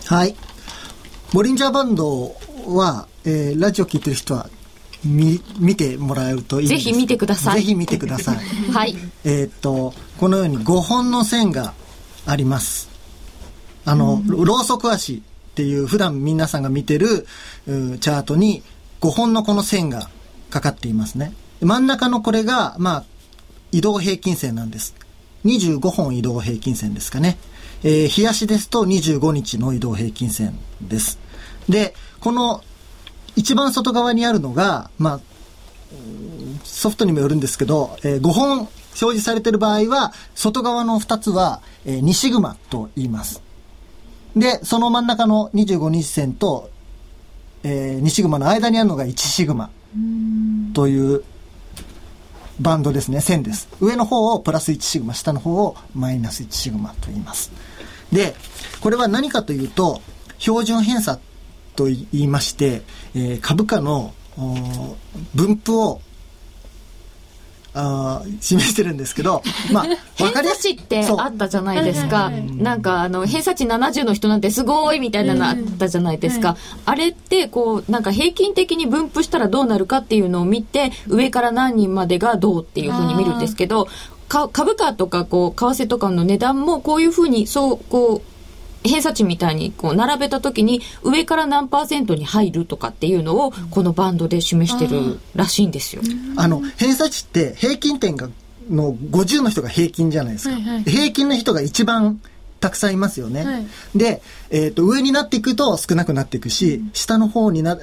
[0.04, 0.34] はい。
[1.32, 2.34] ボリンジャーバンド
[2.66, 4.50] は、えーラジオ聞いてる人は
[5.04, 8.37] 見見てもらえるといいんですぜひ見てくださいぜひ見てください。
[8.72, 11.74] はいえーっと、このように5本の線が
[12.26, 12.88] あります。
[13.85, 15.20] あの、ローソク足っ
[15.54, 17.26] ていう普段皆さんが見てる
[17.66, 18.62] うチャートに
[19.00, 20.11] 5本のこの線が
[20.50, 21.32] かかっていますね。
[21.61, 23.04] 真ん中のこれが、まあ、
[23.72, 24.94] 移動平均線なんです。
[25.44, 27.38] 25本移動平均線ですかね。
[27.85, 31.18] えー、日足ですと25日の移動平均線です。
[31.68, 32.62] で、この
[33.37, 35.20] 一番外側にあるのが、まあ、
[36.64, 43.42] ソフトにもよるんですけど、えー5本表示されてる場合は、外側の2つは、えー2シグマと言います。
[44.35, 46.70] で、その真ん中の25日線と、
[47.62, 49.70] えー2シグマの間にあるのが1シグマ
[50.72, 51.22] という
[52.59, 53.68] バンドですね、線です。
[53.81, 57.53] 上の方をプラス1シグマ、下の方をマイナス1シグマと言います。
[58.11, 58.35] で、
[58.81, 60.01] これは何かというと、
[60.38, 61.18] 標準偏差
[61.76, 62.82] と言いまして、
[63.14, 64.14] えー株価の
[65.34, 66.00] 分布を
[67.78, 70.44] あー示してるんですけど、 まあ、わ偏。
[70.44, 72.30] 差値ってあったじゃないですか。
[72.30, 76.56] なんかあの、偏差値70の人なんてすごいみたいなのあったじゃないですか。
[76.86, 83.88] あれって、こう、なんか平均的に分布したらどうなるかっていうのを見て、上から何人までがどうっていうふうに見るんですけど、
[84.28, 88.36] か株価とかこう、為替とかの値段もこういうふうに、そう、こう、
[88.84, 96.02] 偏差値みたいにこう並べた時に上から何パーセントに入るとかっていうのをこのバンドで示してるらしいんですよ。
[96.36, 98.28] あの、偏差値って平均点が、
[98.70, 100.54] の50の人が平均じゃないですか。
[100.54, 102.20] はいはい平均の人が一番
[102.58, 103.44] たくさんいますよね。
[103.44, 107.78] はいで、えっ、と、上になっていくと少なくなっていくし、下の方にな、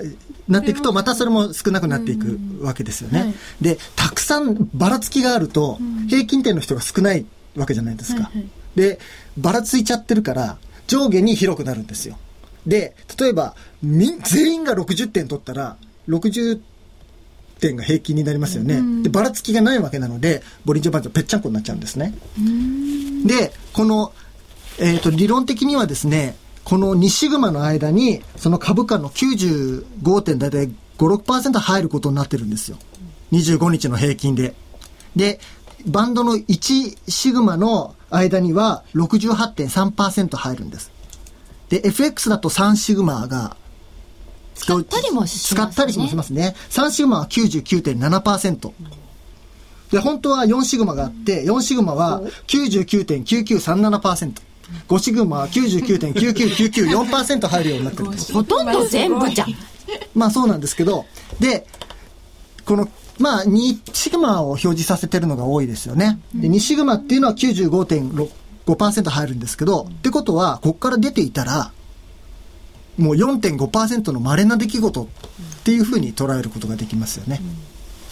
[0.47, 3.19] なっていくとまたそれも少なくなっていくわけですよね。
[3.19, 5.79] はいで、たくさんばらつきがあると、
[6.09, 7.25] 平均点の人が少ない
[7.55, 8.23] わけじゃないですか。
[8.23, 8.99] はいはいで、
[9.37, 12.17] ばらついちゃってるから、上下に広くなるんですよ。
[12.65, 16.59] で、例えば、み、全員が60点取ったら、60
[17.59, 18.81] 点が平均になりますよね。
[19.03, 22.13] で、ばらつきがないわけなので、ボリンジャーバンドぺっちゃんこになっちゃうんですね。
[23.25, 24.13] で、この、
[24.79, 32.77] えっ、と、理論的にはですね、この2シグマの間に、その株価の95点だいたい5、6%入ることになってるんですよ。
[33.31, 34.53] 25日の平均で。
[35.15, 35.39] で、
[35.85, 40.91] バンドの1シグマの間には68.3%入るんです。
[41.69, 43.57] で、FX だと3シグマが
[44.55, 46.55] 使ったりもしますね使ったりもしますね。
[46.69, 48.71] 3シグマは99.7%。
[49.91, 54.41] で、本当は4シグマがあって、4シグマは99.9937%。
[54.87, 58.33] 5シグマは99.99994%入るようになってるんです。
[58.33, 59.55] ほとんど全部じゃん。
[60.15, 61.05] まあそうなんですけど、
[61.39, 61.65] で、
[62.65, 66.19] この、まあ2シグマを表示させてるのが多いですよね。
[66.33, 71.71] で、2シグマっていうのは95.5%入るんですけど、ってことは、ここから出ていたら、
[72.97, 75.07] もう4.5%の稀な出来事っ
[75.63, 77.41] ていうふうに捉えることができますよね。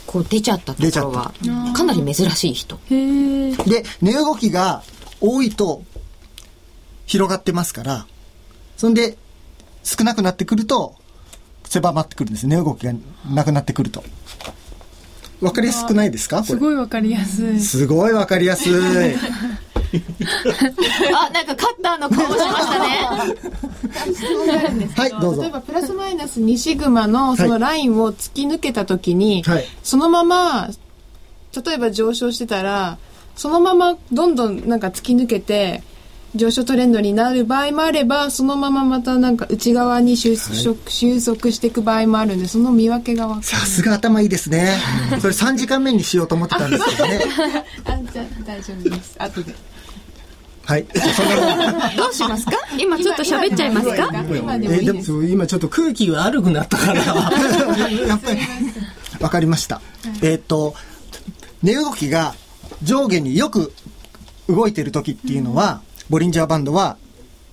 [0.08, 1.32] こう出ちゃったところは
[1.76, 2.80] かなり珍しい人。
[2.90, 4.84] で、値動きが
[5.20, 5.84] 多いと
[7.06, 8.08] 広がってますから、
[8.78, 9.18] そんで
[9.84, 10.96] 少なくなってくると
[11.66, 12.48] 狭まってくるんです。
[12.48, 12.94] 値動きが
[13.30, 14.04] なくなってくると。
[15.42, 16.44] わかりやすくないですか？
[16.44, 17.60] すごいわかりやすい。
[17.60, 18.74] すごいわかりやすい。
[21.14, 22.88] あ、なんかカッターの顔しましたね。
[24.96, 25.52] はい、どうぞ例え。
[25.52, 30.70] ばプラスマイナス2シグマのそのラインを突き抜けた時に、はいそのまま
[31.66, 32.98] 例えば上昇してたら
[33.36, 35.84] そのままどんどんなんか突き抜けて
[36.36, 44.78] 上昇トレンドになる場合もあればそのまままたなんか内側に収束,、収束していく場合もあるんでその見分けが分かさすが頭いいですね。
[45.20, 47.18] それ3時間目にしようと思ってたんですけどね。
[47.18, 47.24] る
[47.86, 49.56] あじゃあ大丈夫です後で
[50.64, 50.86] はい。
[51.98, 52.52] どうしますか？
[52.80, 54.10] 今ちょっと喋っちゃいますか？
[54.34, 58.40] 今でもいいですそう今ちょっと空気が悪くなったからやっぱり。
[59.20, 59.82] わかりました。
[60.24, 60.74] えーっと、
[61.62, 62.34] 値動きが
[62.82, 63.72] 上下によく
[64.48, 66.98] 動いてる時っていうのは、ボリンジャーバンドは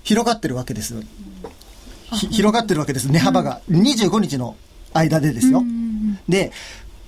[0.03, 1.01] 広がってるわけです。
[2.13, 3.09] ひ広がってるわけです。
[3.09, 3.61] 値幅が。
[3.71, 4.57] 25日の
[4.93, 5.63] 間でですよ。
[6.29, 6.51] で、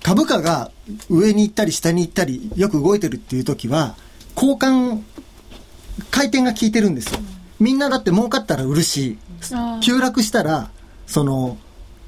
[0.00, 0.70] 株価が
[1.08, 3.96] 上に行ったり下に行ったり、よく動いてるっていう時は、
[4.36, 5.02] 交換、
[6.12, 7.18] 回転が効いてるんですよ。
[7.58, 9.18] みんなだって儲かったら売るし、
[9.82, 10.70] 急落したら、
[11.08, 11.58] その、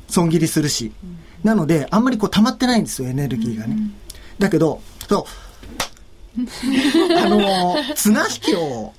[0.07, 0.93] 損切りするし。
[1.43, 3.77] なので、あんまりこう溜まってないんですよ、エネルギーがね。
[4.39, 5.27] だけど、そ
[6.39, 6.39] う、
[7.19, 8.95] あの、綱引きを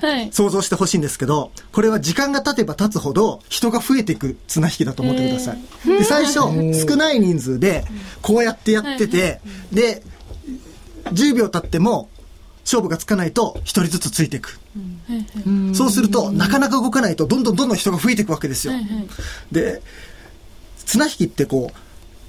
[0.00, 0.32] はい。
[0.32, 5.58] 想像してほしいんですけど、これは時間が経てば経つほど人が増えていく綱引きだと思ってください。
[5.86, 6.40] で最初、
[6.88, 7.84] 少ない人数で
[8.22, 9.40] こうやってやってて、
[9.72, 10.02] で、
[11.12, 12.08] 10秒経っても
[12.64, 14.58] 勝負がつかないと1人ずつついていく。
[15.74, 18.72] そうすると、なかなか動かないとどんどんどんどん人が増えていくわけですよ。
[19.52, 19.82] で、
[20.86, 21.76] 綱引きってこう、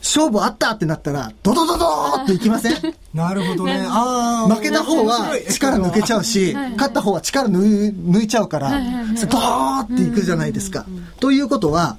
[0.04, 2.76] 勝負あったってなったら、ドドドドーっていきません？
[3.16, 3.86] なるほどね。
[3.88, 4.54] ああ。
[4.54, 10.86] 負けた方は力抜けちゃうし、勝った方は力抜い抜いちゃうから、ドーっていくじゃないですか。
[11.22, 11.98] ということは、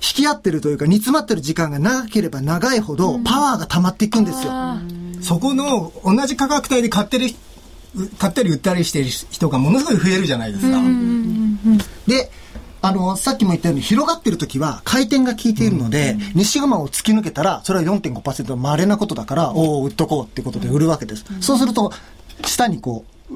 [0.00, 4.52] 引き合ってるというか、煮詰まってる時間が長ければ長いほど、パワーが溜まっていくんですよ。
[5.20, 7.28] そこの同じ価格帯で買ってる、
[8.18, 10.80] 買ったり売ったりしてる人がものすごい増えるじゃないですか。
[12.06, 12.30] で、
[12.82, 21.24] あの、さっきも言ったように広がってる時は回転が効いているので、西熊を突き抜けたら、それは4.5%の稀なことだから、おお、売っとこうってことで売るわけです。
[21.40, 21.92] そうすると、
[22.44, 23.34] 下にこう、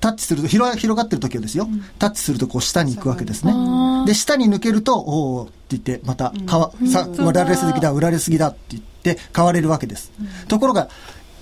[0.00, 1.68] タッチすると、広広がってる時はですよ、
[2.00, 3.54] タッチするとこう下に行くわけですね。
[4.04, 10.10] で、下に抜けると、おおって言って、また、買わ、さ、売られすぎだ、売られすぎだって言って、買われるわけです。
[10.48, 10.88] ところが、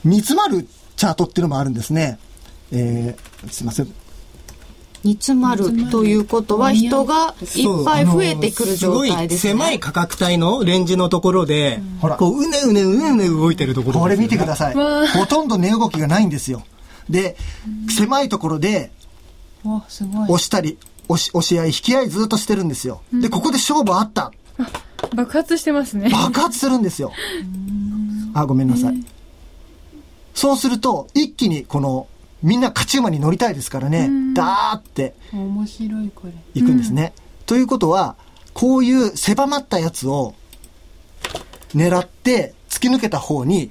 [0.05, 2.19] 煮詰まるチャートっていうのもあるんですね。
[2.71, 3.93] えー、すいません。
[5.03, 9.53] 煮詰まるということは人がいっぱい増えてくる状態ですね。
[9.53, 14.75] すごい狭い価格帯のレンジのところで、ほらこう、うねうねうねうね動いてるところこれ見てください。
[14.75, 16.63] ほとんど値動きがないんですよ。
[17.09, 17.37] で、
[17.89, 18.93] 狭いところで
[19.65, 23.03] 押したり、押し、押し合い、引き合いずっとしてるんですよ。
[23.13, 24.33] で、ここで勝負あった。
[25.15, 26.11] 爆発してますね。
[26.11, 27.13] 爆発するんですよ。
[28.35, 29.05] あ、ごめんなさい。
[30.35, 32.07] そうすると、一気にこの、
[32.43, 37.13] みんな勝ち馬に乗りたいですからね、ダーって面白いこれ行くんですね。
[37.47, 38.17] ということは、
[38.55, 40.35] こういう狭まったやつを
[41.75, 43.71] 狙って突き抜けた方に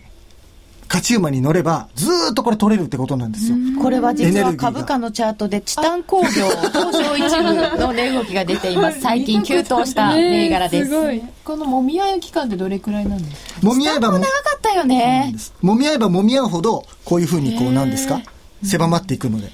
[0.88, 3.58] 勝ち馬に乗ればずーっとこれ取れるってことなんですよ。
[3.82, 9.02] これは実は株価のチャートでチタン工業東証一部の値動きが出ています。
[9.02, 10.90] 最近急騰した銘柄です。
[10.90, 10.96] す。
[11.44, 13.60] このもみ合いの期間ってどれくらいなんですか？
[13.68, 15.36] 揉み合えばも長かったよね。
[15.64, 18.22] 揉み合えば揉み合うほどこういうふうにこうなんですか？
[18.64, 19.52] 狭まっていくので。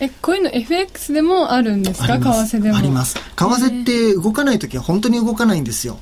[0.00, 2.06] え、こういうの FX でもあるんですか？
[2.06, 2.78] 為替でも？
[2.78, 3.14] あります。
[3.14, 5.98] 為替って動かないときは本当に動かないんですよ。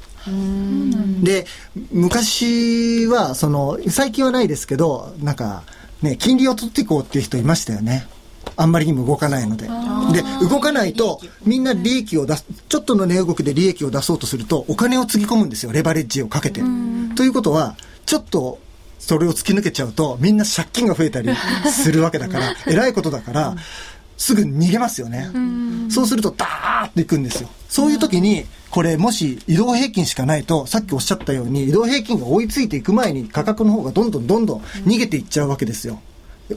[1.23, 1.47] で、
[1.93, 5.63] 昔は、その、最近はないですけど、なんか、
[6.03, 8.07] ね、金利を取っていこうっていう人いましたよね。
[8.57, 9.69] あんまりにも動かないので。
[10.13, 15.73] で、動かないと、みんな利益を出す、ちょっとの値動きで利益を出そうとすると、お金をつぎ込むんですよ。
[15.73, 16.61] レバレッジをかけて。
[17.15, 18.59] ということは、ちょっと、
[18.99, 21.31] それを突き抜けちゃうと、みんな借金が増えたり
[21.71, 23.57] するわけだから、偉いことだから、
[24.17, 25.29] すぐ逃げますよね。
[25.91, 27.49] そうすると、ダーっていくんですよ。
[27.69, 36.01] そういう時に、これもし移動平均しかないと、さっきおっしゃったように、移動平均が追いついていく前に価格の方がどんどんどんどん逃げていっちゃうわけですよ。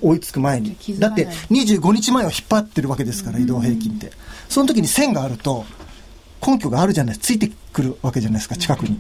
[0.02, 4.12] 追いつく前にだって25日前を引っ張ってるわけですから、移動平均って。
[4.48, 5.66] その時に線があると、
[6.46, 7.18] 根拠があるじゃない。
[7.18, 8.98] ついてくるわけじゃないですか、近くに。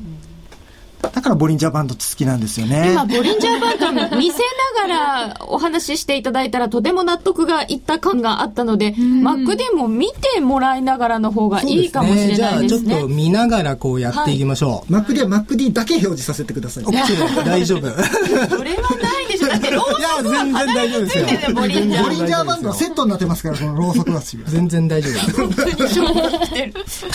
[1.01, 2.91] だからボリンジャーバンドって好きなんですよね。
[2.91, 4.39] 今、ボリンジャーバンド見せ
[4.75, 12.99] ながらお話ししていただいたらとても納得がいった感があったので、マックでも見てもらいながらの方がいいかもしれじゃあちょっないですね。
[13.01, 14.91] と見ながらこうやっていきましょう。
[14.91, 16.83] マック D はマック D だけ表示させてください。
[16.83, 17.87] OK 大丈夫。
[17.87, 17.91] い
[18.49, 19.18] それはない
[19.69, 19.85] でしょ。
[19.99, 21.25] だってローや、全然大丈夫ですよ。
[21.55, 24.43] ボリンジャーボリンジャーバンドはセットになってますから、このローソク足が。
[24.45, 25.13] 全然大丈夫。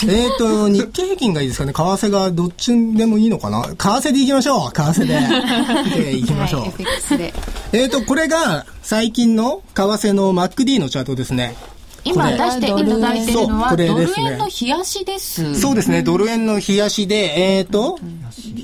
[0.07, 1.73] えっと、日経平均がいいですかね。
[1.73, 3.63] 為替がどっちでもいいのかな。
[3.63, 4.71] 為替でいきましょう。
[4.71, 5.19] 為替で。
[5.85, 6.63] 見ていきましょう。
[7.73, 11.55] えっと、これが最近の為替の MacD のチャートですね。
[12.05, 15.59] 今出していただいてるのは、ドル円の冷やしです。
[15.59, 17.99] そうですね、ドル円の冷やしで、えっ、と、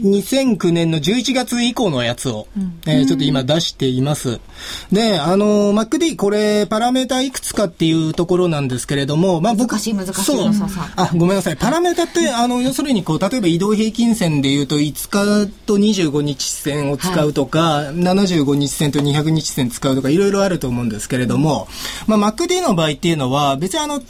[0.01, 2.47] 2009年の11月以降のやつを、
[2.85, 4.39] えーちょっと今出しています。
[4.91, 10.51] で、あの、MacD、これ、パラメータいくつかっていうところなんですけれども、まあ僕、難しい難しいそう
[10.95, 11.57] あ、ごめんなさい。
[11.57, 21.67] パラメータって、あの、要するにこう、例えば移動平均線で言うと、5日と25日線を使うとか、75日線と200日線使うとか、いろいろあると思うんですけれども、
[22.07, 24.01] まあ MacD の場合っていうのは、別にあの、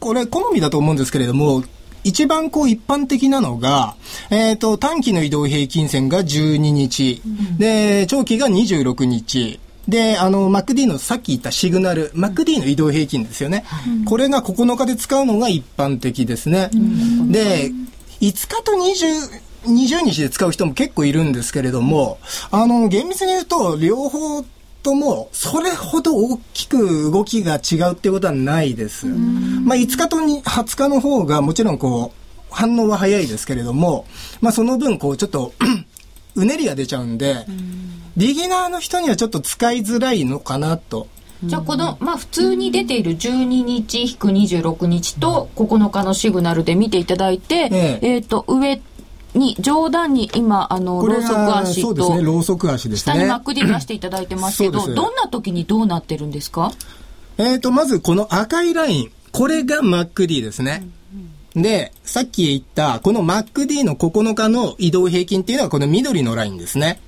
[0.00, 1.62] これ好みだと思うんですけれども、
[2.04, 3.94] 一番こう一般的なのが、
[4.30, 7.22] えっ、と、短期の移動平均線が12日、
[7.58, 13.64] で、長期が26日、で、あの、MacD のさっき言ったシグナル、MacD の移動平均ですよね。
[14.04, 16.70] これが9日で使うのが一般的ですね。
[17.30, 17.72] で、
[18.20, 22.18] 5日と20、20日で使う人も結構いるんですけれども、
[22.50, 24.44] あの、厳密に言うと、両方
[24.82, 29.06] ともそれほど大きく動きが違うってことはないです。
[29.06, 34.06] まあ、5日とに20日の方がもちろんこう、反応は早いですけれども、
[34.40, 35.54] まあ、その分こうちょっと
[36.34, 37.46] うねりが出ちゃうんで、
[38.16, 41.08] ビギナーの人にはちょっと使いづらいのかなと。
[41.44, 48.80] じゃあこの、まあ、普通に出ている12日引く26日と9日のシグナルで見ていただいて、えええっ、と上
[49.34, 53.14] に上段に今あのろうそく足とそうですね、ろうそく足ですね。
[53.14, 56.72] 下に MacD 出していただいてますけど、どんな時にどうなってるんですか？
[57.38, 60.86] えーと、まずこの赤いライン、これが MacD ですね。
[61.54, 67.00] で、さっき言った、この MacD の9日の移動平均っていうのはこの緑のラインですね。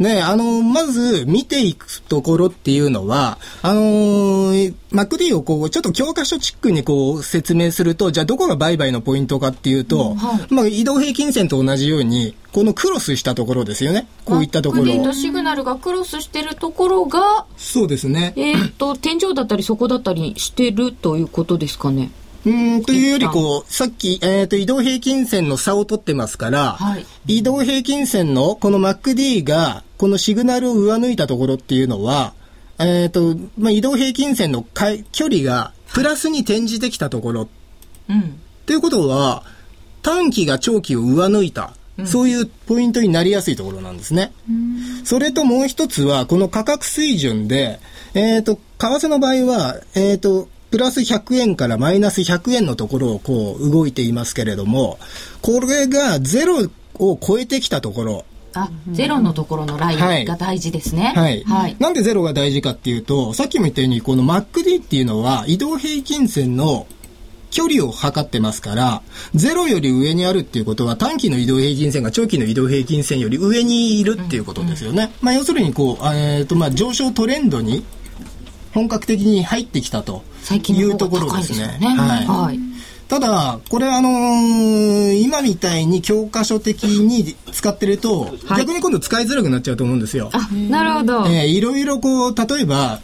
[0.00, 10.14] で、あの、まず見ていくところっていうのは、あのー、MacD をこう、ちょっと教科書チックにこう説明すると、じゃあどこが売買のポイントかっていうと、
[10.50, 14.06] まあ移動平均線と同じように、このクロスしたところですよね。
[14.24, 18.32] こういったところ MacD とシグナルがクロスしてるところがそうですね。
[18.36, 22.10] えっ、と天井だったり底だったりしてるということですかね
[22.46, 32.34] うーん、というよりこう、さっき、えっ、と、移動平均線の差を取ってますから、はい移動平均線のこの MacD が、このシグナルを上抜いたところっていうのは、
[32.78, 37.48] えっ、と、まあ、移動平均線のかい距離がプラスに転じてきたところ。
[38.08, 38.22] うんっ
[38.66, 39.44] ていうことは、
[40.02, 41.74] 短期が長期を上抜いた。
[42.04, 44.32] そういうポイントになりやすいところなんですね。
[45.04, 47.80] それともう一つは、この価格水準で、
[48.14, 54.98] えっ、と、為替の場合は、えっ、と、プラス100円からマイナス100円のところをこう動いていますけれども、
[55.40, 56.68] これがゼロ
[56.98, 61.42] を超えてきたところ、あゼロのところのラインが大事ですねはい。
[61.44, 66.86] はい、なんでゼロが大事かっていうと、さっきも言ったように、この MacD っていうのは移動平均線の
[67.50, 69.02] 距離を測ってますから、
[69.34, 75.10] ゼロより上にあるっていうことは短期の移動平均線が長期の移動平均線より上にいるっていうことですよね。
[75.22, 77.82] まあ要するにこう、えっ、とまあ上昇トレンドに
[78.76, 80.22] 本格的に入ってきたと
[80.68, 81.78] いうところですね。
[81.80, 82.26] はい。
[82.26, 82.60] はい
[83.08, 90.28] ただ、これあのー今みたいに教科書的に使ってると、逆に今度使いづらくなっちゃうと思うんですよ。
[90.32, 92.98] あなるほど、えーいろいろこう、例えば、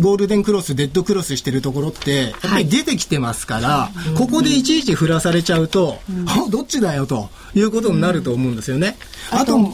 [0.00, 8.96] ゴールデンクロス、デッドクロスしてるところって、やっぱり出てきてますから、ここでいちいち振らされちゃうと、あどっちだよということになると思うんですよね。
[9.30, 9.72] あと、もう、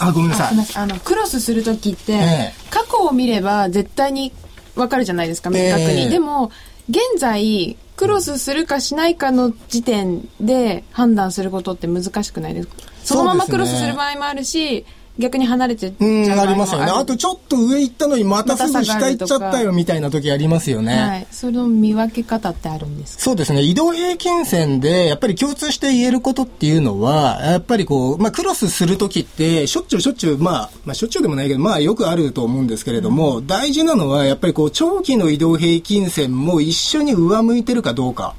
[0.00, 0.56] あ、ごめんなさい。
[0.74, 2.16] あのクロスする時って、え
[2.56, 4.32] え過去を見れば絶対に
[4.80, 6.50] わかるじゃないですか明確に、ええでも
[6.88, 12.74] 現在クロスするかしないかの時点で判断することって難しくないですか？
[13.04, 14.84] そのままクロスする場合もあるし
[15.18, 16.86] 逆に離れてうん、ありますよね。
[16.86, 20.96] あとちょっと上行ったのにまたすぐ下行っちゃったよみたいな時ありますよね。
[20.96, 23.22] はい、その見分け方ってあるんですか？
[23.24, 23.62] そうですね。
[23.62, 38.34] 移動平均線で、やっぱり共通して言えることっていうのは、やっぱりこう、まあ、クロスするときって、しょっちゅうしょっちゅう、まあ、まあ、しょっちゅうでもないけど、まあ、よくあると思うんですけれども、大事なのは、やっぱりこう、長期の移動平均線も一緒に上向いてるかどうか。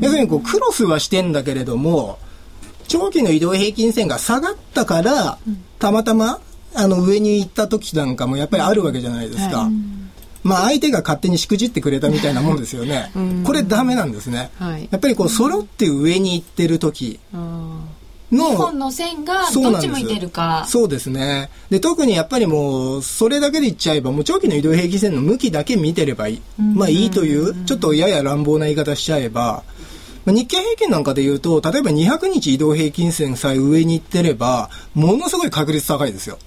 [0.00, 2.18] 要するにこう、クロスはしてんだけれども、
[2.98, 5.38] 長期の移動平均線が下がったから、
[5.78, 6.40] たまたま、
[6.74, 9.68] あの、上に行った時なんかもやっぱりあるわけじゃないですか。
[10.42, 13.10] まあ相手が勝手にしくじってくれたみたいなもんですよね。
[13.44, 14.50] これダメなんですね。
[14.58, 17.80] はいやっぱりこう揃って上に行ってる時の
[18.32, 21.50] 2本の線がそうなんですどっち向いてるかそうですね。
[21.70, 26.42] で、特にやっぱりもう、それだけで言っちゃえば、もう長期の移動平均線の向きだけ見てればいい。
[26.58, 29.62] まあいいという、ちょっとやや乱暴な言い方しちゃえば、
[30.26, 36.38] まあ日経平均なんかで言うと、例えば200日移動平均線さえ上に行ってれば、ものすごい確率高いですよ。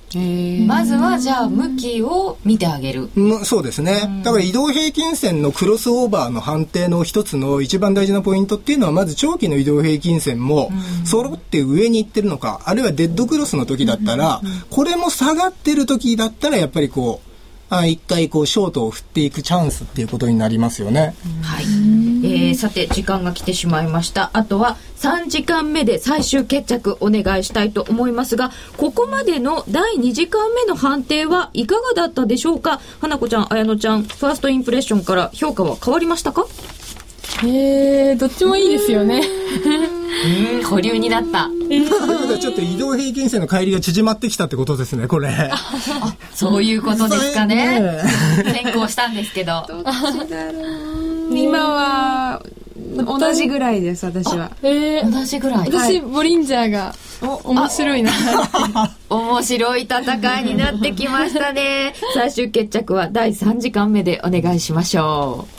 [0.67, 3.09] まずはじゃあ向きを見てあげる。
[3.15, 4.21] うんそうですね。
[4.23, 10.71] だから移動平均線のクロスオーバーの判定の一つの一番大事なポイントっていうのは、まず長期の移動平均線も
[11.05, 17.28] 揃って上に行ってるのか、あるいはデッドクロスの時だったら、これも下がってる時だったら、やっぱりこう、
[17.71, 21.13] あ一回こうショートを振っていくチャンスっていうことになりますよね。
[21.43, 24.31] はい、えー、さて時間が来てしまいました。
[24.33, 32.81] あとは3時間目で最終決着お願いしたいと思いますがここまでの第2時間目の判定はいかがだったでしょうか？
[33.01, 36.45] 花子ちゃん綾乃ちゃんファーストインプレッションから評価は変わりましたか？
[37.43, 39.21] えー、どっちもいいですよね。
[40.69, 41.47] 保留になった。
[41.47, 45.51] ということはちょっと移動平均線の帰りが縮まってきたってことですね、これ。
[46.33, 47.79] そういうことですかね。
[47.79, 48.03] ね
[48.45, 49.65] 先行したんですけど。
[51.31, 52.41] 今は
[52.97, 54.51] 同じぐらいです私は。
[54.61, 55.71] えー、同じぐらい。
[55.71, 56.93] 私、ボリンジャーが
[57.43, 58.11] 面白いな。
[59.09, 61.93] 面白い戦いになってきましたね。
[62.13, 65.58] 最終決着は第3時間目でお願いしましょう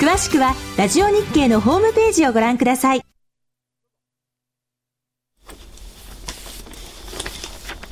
[0.00, 3.02] 詳しくはラジオ日経のホームページをご覧ください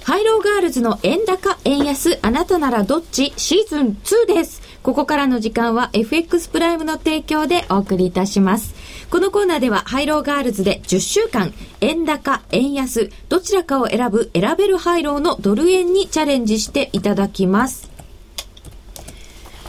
[0.04, 3.34] ハイローガールズの円高、円安、あなたならどっち？
[3.36, 4.62] シーズン2です。
[4.82, 8.74] ここからの時間は FX プライムの提供でお送りいたします。
[9.11, 11.52] このコーナーではハイローガールズで10週間、
[11.82, 17.88] 円高、円安、どちらかを選ぶ選べるハイローのドル円にチャレンジしていただきます。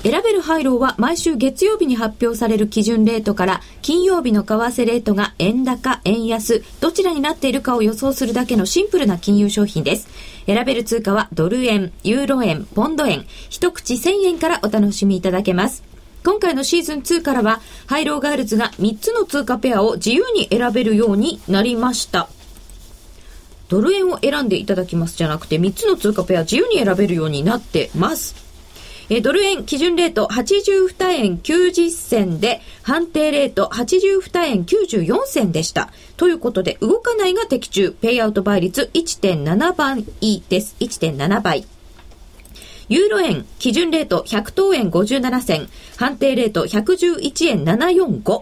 [0.01, 10.07] 選べるハイローは毎週月曜日に発表される基準レートから金曜日の為替レートが円高、円安、どちらになっているかを予想するだけのシンプルな金融商品です。
[10.45, 15.83] 選べる通貨はドル円、ユーロ円、ポンド円、一口1000円からお楽しみいただけます。
[16.23, 22.29] 今回のシーズン2からは、ハイローガールズが3つの通貨ペアを自由に選べるようになりました。
[23.67, 28.48] ドル円を選んでいただきますじゃなくて、3つの通貨ペア自由に選べるようになってます。
[29.11, 35.91] えドル円基準レート82円90銭で、判定レート82円94銭でした。
[36.15, 40.05] ということで、動かないが的中、ペイアウト倍率1.7倍
[40.47, 40.75] です。
[40.79, 41.65] 1.7倍。
[42.87, 48.41] ユーロ円基準レート100等円57銭、判定レート111円745。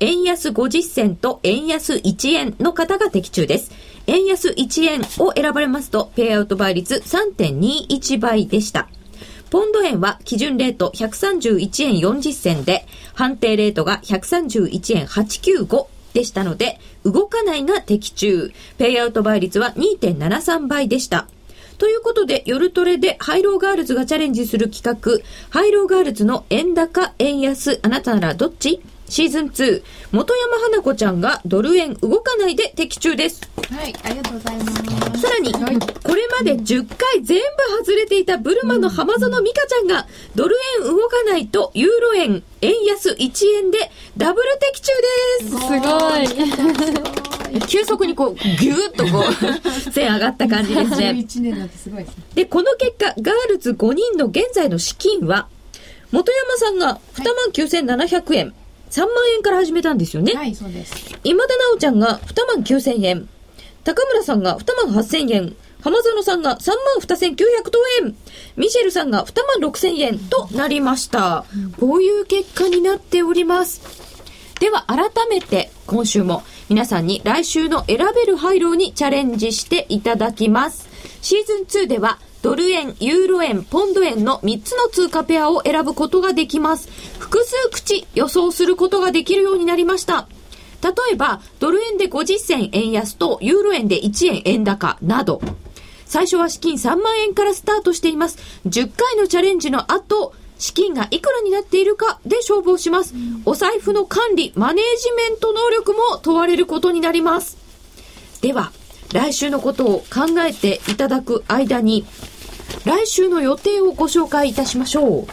[0.00, 3.72] 円安50銭と円安1円の方が的中です。
[4.06, 8.88] 円安1円を選ばれますと、ペイアウト倍率3.21倍でした。
[9.50, 18.52] ポンド円は基準レート131円40銭で、判定レートが131円895でしたので、動かないが的中。
[18.78, 21.26] ペイアウト倍率は2.73倍でした。
[21.76, 25.18] ということで、夜トレでハイローガールズがチャレンジする企画、
[25.50, 28.80] ハイローガールズの円高、円安、あなたならどっち？
[29.08, 29.82] シーズン2、
[30.12, 33.42] 元山花子ちゃんがドル円動かないで的中です。
[33.70, 34.64] はい、ありがとうございま
[35.14, 35.20] す。
[35.20, 35.58] さらに、こ
[36.14, 37.44] れまで10回全部
[37.84, 44.92] 外れていたブルマの浜園美香ちゃんが、ドル円動かないとユーロ円、円安1円でダブル的中
[45.40, 45.60] ですご
[47.60, 47.60] い。
[47.68, 49.50] 急速にこう、ぎゅーっとこう、
[49.92, 51.10] 線上がった感じですね。
[51.10, 52.24] 1年だってすごいですね。
[52.34, 55.46] で、この結果、ガールズ5人の現在の資金は、
[56.10, 57.34] 元山さんが2万
[57.98, 58.54] 9700円、
[58.94, 60.34] 3万円から始めたんですよね。
[60.34, 60.94] はい、そうです。
[61.24, 63.28] 今田直ちゃんが2万9000円。
[63.82, 65.56] 高村さんが2万8000円。
[65.82, 68.16] 浜園さんが3万2900等円。
[68.56, 71.44] ミシェルさんが2万6000円となりました。
[71.80, 73.82] こういう結果になっております。
[74.60, 80.88] では改めて今週も皆さんに来週の選べるハイローにチャレンジしていただきます。
[81.20, 86.90] シーズン2ではドル円、ユーロ円、ポンド円の3つの通貨ペアを選ぶことができます。
[87.18, 90.28] 複数口予想することができるようになりました。
[90.82, 95.40] 例えば、ドル円で50銭円安とユーロ円で1円円高など、
[96.04, 98.36] 最初は資金3万円からスタートしています。
[98.66, 103.14] 10回のチャレンジの後、資金がいくらになっているかで勝負をします。
[103.46, 107.56] お財布の管理、マネージメント能力も問われることになります。
[108.42, 108.70] では、
[109.14, 112.04] 来週のことを考えていただく間に、
[112.84, 115.26] 来週の予定をご紹介いたしましょう。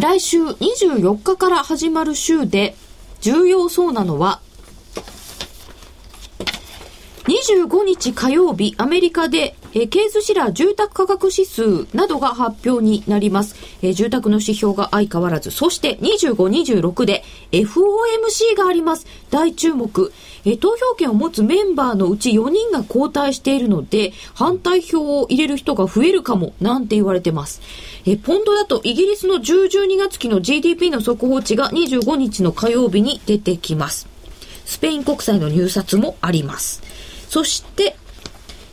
[0.00, 2.76] 来週24日から始まる週で
[3.20, 4.40] 重要そうなのは、
[7.24, 13.56] 25日火曜日、アメリカで、えーケースシラー住宅価格指数などが発表になります。
[13.82, 15.50] えー住宅の指標が相変わらず。
[15.50, 16.34] そして25、
[16.82, 19.06] 26で FOMC があります。
[19.30, 20.12] 大注目。
[20.44, 27.60] えー投票権を持つメンバーのうち4人が交代しているので、反対票を入れる人が増えるかも、なんて言われてます。
[28.06, 34.06] えポンドだとイギリスの10、12月期の GDP の速報値が25日の火曜日に出てきます。
[34.66, 36.82] スペイン国債の入札もあります。
[37.28, 37.96] そして、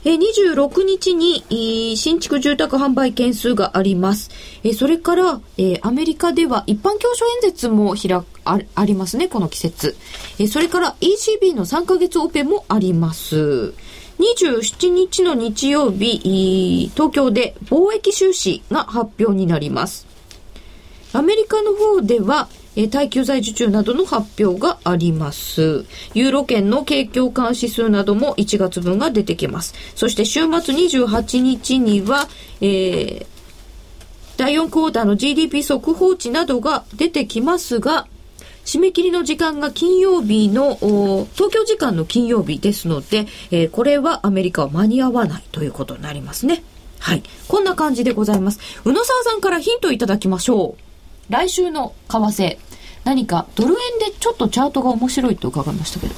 [0.04, 4.32] え26日に、新築住宅販売件数があります。
[4.64, 9.96] えそれから、えアメリカでは一般教書演説も開あありますね、この季節。
[10.40, 13.74] えそれから ECB の3ヶ月オペもあります。
[14.18, 20.08] 27日の日曜日、東京で貿易収支が発表になります。
[21.14, 25.86] アメリカの方では、えー耐久財受注などの発表があります。
[26.14, 29.74] ユーロ圏の景況感指数なども1月分が出てきます。
[29.96, 32.28] そして週末28日には、
[32.62, 33.26] えー
[34.38, 38.08] 第4クォーターの GDP 速報値などが出てきますが、
[38.66, 40.78] 締め切りの時間が金曜日の、
[41.36, 46.64] 東京時間の金曜日ですので、えーこれはアメリカは間に合わないということになりますね。
[46.98, 47.24] はい。
[47.48, 48.60] こんな感じでございます。
[48.84, 50.91] 宇野沢さんからヒントいただきましょう。
[51.30, 52.58] 来週の為替、
[53.04, 56.14] 何かドル円でちょっとチャートが面白いと伺いましたけど。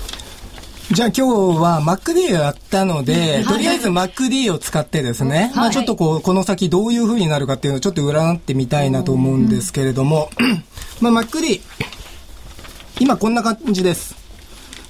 [0.92, 10.30] じゃあ今日は MacD をやったので、とりあえず MacD を使ってですね、まあちょっとこう、この先どういう風になるかっていうのをちょっと占ってみたいなと思うんですけれども、
[11.00, 11.62] まあ MacD、
[13.00, 14.16] 今こんな感じです。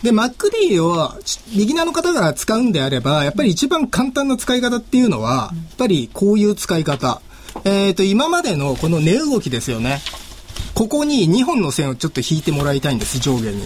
[0.01, 1.13] で、MacD を
[1.55, 7.21] ビギナーの方が使うんであれば、やっぱり一番簡単な使い方っていうのは、やっぱりこういう使い方。
[7.65, 10.01] えっ、と、今までのこの値動きですよね。
[10.73, 13.63] ここに2本の線をちょっと引いてもらいたいんです、上下に。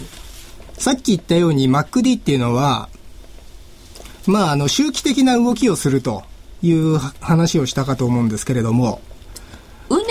[0.74, 2.90] さっき言ったように MacD っていうのは、
[4.26, 6.24] まあ、あの、周期的な動きをすると
[6.62, 9.02] いう話をしたかと思うんですけれども、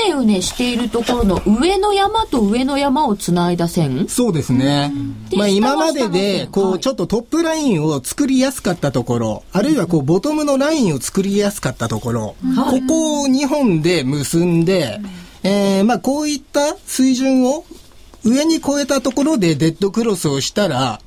[0.06, 4.08] ねうねしているところの上の山と上の山をつないだ線。
[4.08, 4.92] そうですね。
[5.30, 6.48] でまあ、今までで、線。
[6.48, 6.80] こう、はい。
[6.80, 12.36] ちょっとトップラインを作りやすかったところ、あるいはこう、ボトムのラインを作りやすかったところ、
[12.70, 15.00] ここを2本で結んで、
[15.42, 17.64] えー、まあ、こういった水準を
[18.24, 21.00] 上に超えたところでデッドクロスをしたら、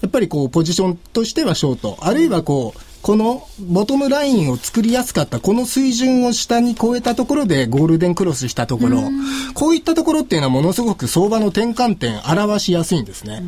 [0.00, 1.98] やっぱりこう、ポジションとしてはショート。
[2.00, 9.02] あるいはこう、このボトムラインを作りやすかった、この水準を下に超えたところでゴールデンクロスしたところ、
[9.54, 13.42] こういったところっていうのはものすごく相場の転換点表しやすいんですね。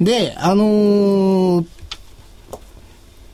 [0.00, 1.66] で、あのー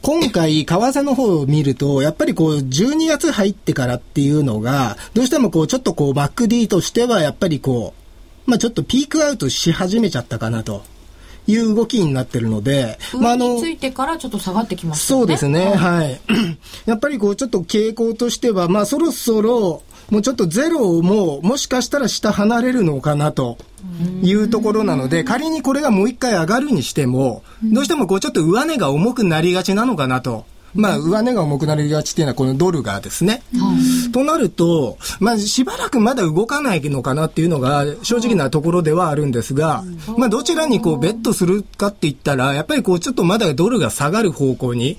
[0.03, 10.83] 今回、為替の方を見ると、やっぱりこう、12月入ってからっていうのが、どうしてもこう、ちょっとこう、バック D としては、やっぱりこう、まあちょっとピークアウトし始めちゃったかなと
[11.47, 15.23] いう動きになってるので、まああのつ、いてからちょっと下がってきましたよね。
[15.23, 16.21] そうですね、はい。
[16.87, 23.57] やっぱりこう、ちょっと傾向としては、まあそろそろ、もうちょっとゼロも、もしかしたら下離れるのかなと
[24.23, 30.45] いうところなので、仮にこれがもう一回上がるにしても、どうしてもこうちょっと上値が重くなりがちなのかなと。
[30.75, 33.43] まあ、上値が重くなりがちっていうのはこのドルがですね。
[34.13, 39.85] となると、まあ、しばらくまだ動かないのかなっていうのが正直なところではあるんですが、
[40.17, 44.99] まあ、どちらにこうベットするかって言ったら、やっぱりこうちょっとまだドルが下がる方向に、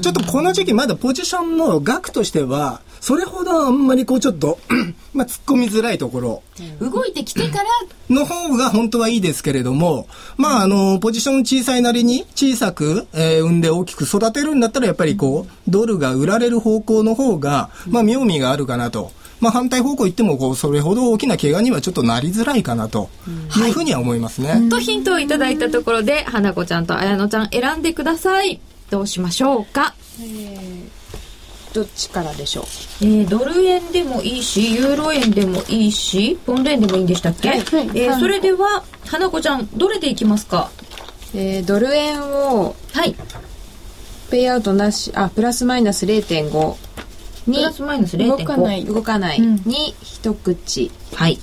[0.00, 4.58] ちょっとこの時期まだポジションの額としては、それほどあんまりこうちょっと、
[5.14, 6.42] まあ、突っ込みづらいところ。
[6.80, 7.64] 動いてきてから、
[8.10, 19.12] の方が本当はいいですけれども、まあ、あの、ポジション小さいなりに小さく、えー産んで大きく育てるんだったら、やっぱりこう、ドルが売られる方向の方が、まあ、妙味があるかなと。
[19.40, 23.08] まあ、反対方向行っても、こう、それほど大きな怪我にはちょっとなりづらいかなと
[23.56, 24.68] いうふうには思いますね。
[24.68, 28.60] とヒントをいただいたところで、花子ちゃんと綾乃ちゃん選んでください。
[28.90, 29.94] どうしましょうか。
[31.78, 32.64] どっちからでしょう？
[33.02, 40.70] えードル円でもいいし、ユーロ円でもいいし、ポンド円でもいいんでしたっけ、はいえーそれでは、花子ちゃん、どれでいきますか？
[41.34, 43.14] えードル円をはい。
[44.30, 46.74] ペイアウトなしあプラスマイナス0.5
[47.46, 48.36] プにラスマイナス0.5。
[48.36, 49.56] 動かない動かないうん。
[49.64, 51.38] に一口、はい。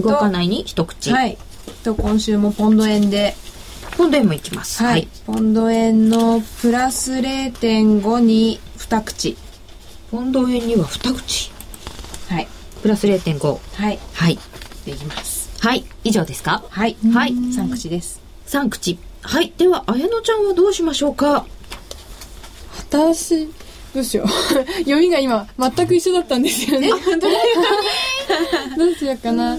[0.00, 1.12] 動かないに一口。
[1.12, 1.38] はい。
[1.84, 3.34] と今週もポンド円で。
[3.96, 4.82] ポンド円もいきます。
[4.82, 9.36] はい、ポンド円のプラス0.5に二口
[10.10, 11.50] ポンド円には二口。
[12.28, 12.48] はい
[12.82, 13.58] プラス0.5。
[13.82, 14.38] はいはい。
[14.86, 15.84] できますはい。
[16.04, 16.62] 以上ですか？
[16.70, 17.34] はいはい。
[17.52, 18.98] 三口です三口。
[19.22, 19.52] はい。
[19.58, 21.44] では、綾乃ちゃんはどうしましょうか？
[22.78, 23.46] 私、
[23.92, 24.28] どうしよう。
[24.84, 26.88] 読みが今、全く一緒だったんですよね。
[26.90, 29.58] どうしようかな。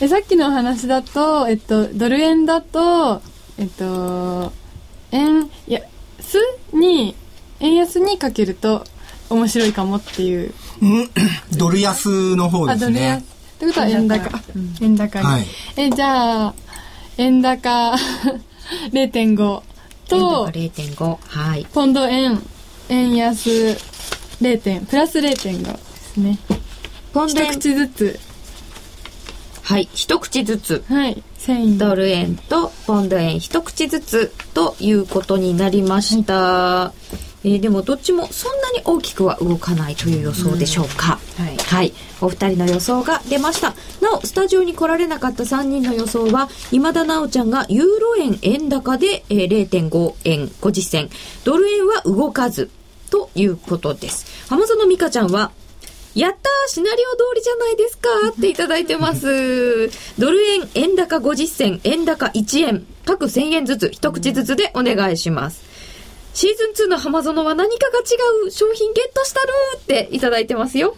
[0.00, 3.20] え、さっきのお話だと、えっと、ドル円だと、
[3.58, 4.52] えっと、
[5.10, 5.80] 円、いや、
[6.20, 6.38] す
[6.72, 7.14] に、
[7.60, 8.84] 円安にかけると
[9.32, 10.52] 面白いかもっていう。
[11.56, 13.18] ドル安の方あ、ですドル安。
[13.18, 13.18] ね。
[13.18, 14.40] ってことは円高。
[14.80, 15.26] 円高に。
[15.26, 16.54] はいえ、じゃあ、
[17.18, 17.94] 円高
[18.92, 19.62] 0.5
[20.08, 21.18] と、0.5。
[21.26, 21.66] はい。
[21.72, 22.42] ポンド円、
[22.88, 23.48] 円安
[24.40, 26.38] 0点、プラス0.5ですね。
[26.50, 26.58] 一
[27.12, 27.52] ポンド円。
[27.52, 28.20] 口ずつ、
[29.62, 29.88] はい。
[29.94, 30.84] 一口ずつ。
[30.88, 31.78] はい、1000円。
[31.78, 36.92] ドル円とポンド円一口ずつということになりました。
[37.44, 41.18] えーでもどっちもそんなに大きくは動かないという予想でしょうか。
[41.36, 41.92] はいはい。
[42.20, 43.74] お二人の予想が出ました。
[44.00, 51.10] なお、スタジオに来られなかった3人の予想は、今田直ちゃんがユーロ円円高で、えー0.5円50銭、
[51.44, 52.70] ドル円は動かず
[53.10, 54.26] ということです。
[54.48, 55.50] 浜園美香ちゃんは、
[56.14, 59.88] やったーシナリオ通りじゃないですかっていただいてます。
[60.18, 65.71] ドル円、円高50銭、円高1円、各1000円ずつ、一口ずつでお願いします。
[66.34, 68.02] シーズン2の浜園は何かが違
[68.46, 70.96] う商品ゲットしたるーっていただいてますよ。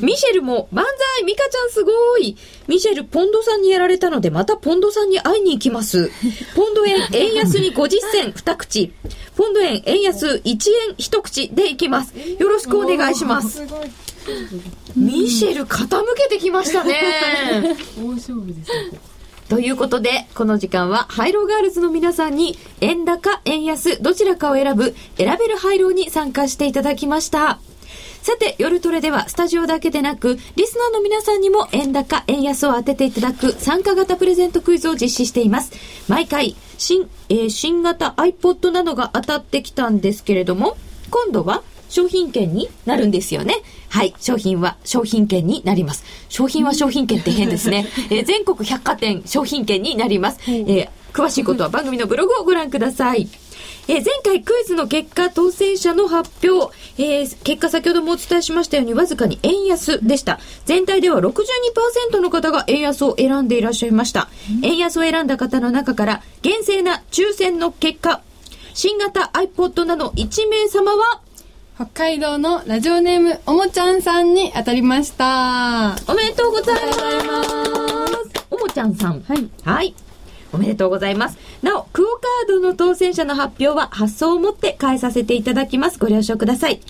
[0.00, 0.84] ミシェルも、万
[1.16, 6.10] 歳ミカちゃんすごいミシェル、ポンドさんにやられたので、またポンドさんに会いに行きます。
[6.56, 8.92] ポンド円、円安に50銭、二口。
[9.36, 10.48] ポンド円、円安、1
[10.88, 12.14] 円、一口でいきます。
[12.18, 13.62] よろしくお願いします。
[14.96, 17.76] ミシェル、傾けてきましたね。
[17.98, 19.11] 大勝負ですね
[19.52, 27.58] ということで、この時間は、ハイローガールズの皆さんに、円高、円安、どちらかを選ぶ、選べるハイローに参加していただきました。
[28.22, 35.72] さて、夜トレでは、スタジオだけでなく、リスナーの皆さんにも、円高、円安を当てていただく、参加型プレゼントクイズを実施しています。
[36.08, 40.78] 毎回、新、えー新型 iPod などが当たってきたんですけれども、
[41.10, 41.62] 今度は、
[41.92, 43.56] 商品券になるんですよね。
[43.90, 44.14] はい。
[44.18, 46.04] 商品は商品券になります。
[46.30, 47.86] 商品は商品券って変ですね。
[48.10, 50.38] えー全国百貨店商品券になります。
[50.46, 53.28] えー詳しいことは番組のブログをご覧ください。
[53.86, 60.40] えー前回クイズの結果、当選者の発表、えー結果先ほどもお伝えしましたように、わずかに円安でした。
[60.64, 64.30] 全体では62%の方が円安を選んでいらっしゃいました。
[64.62, 68.22] 円安を選んだ方の中から、厳正な抽選の結果、
[68.72, 71.20] 新型 iPod など1名様は、
[71.82, 78.46] 北海道のラジオネームおもちゃんさんに当たりましたおめでとうございます。
[78.50, 79.20] おもちゃんさん。
[79.22, 79.50] はい。
[79.64, 79.92] はい。
[80.52, 81.38] おめでとうございます。
[81.60, 85.98] なお、クオカードの当選者の発表は発送をもって返させていただきます。
[85.98, 86.80] ご了承ください。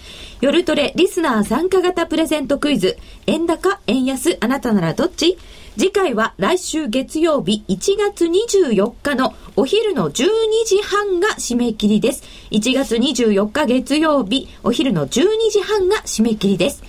[0.42, 2.98] 夜トレリスナー参加型プレゼントクイズ。
[3.26, 5.38] 円高、円安、あなたならどっち？
[5.78, 10.26] 次回は来週月曜日1月24日のお昼の12
[10.66, 12.22] 時半が締め切りです。
[12.50, 16.82] 1月24日月曜日お昼の12時半が締め切りです。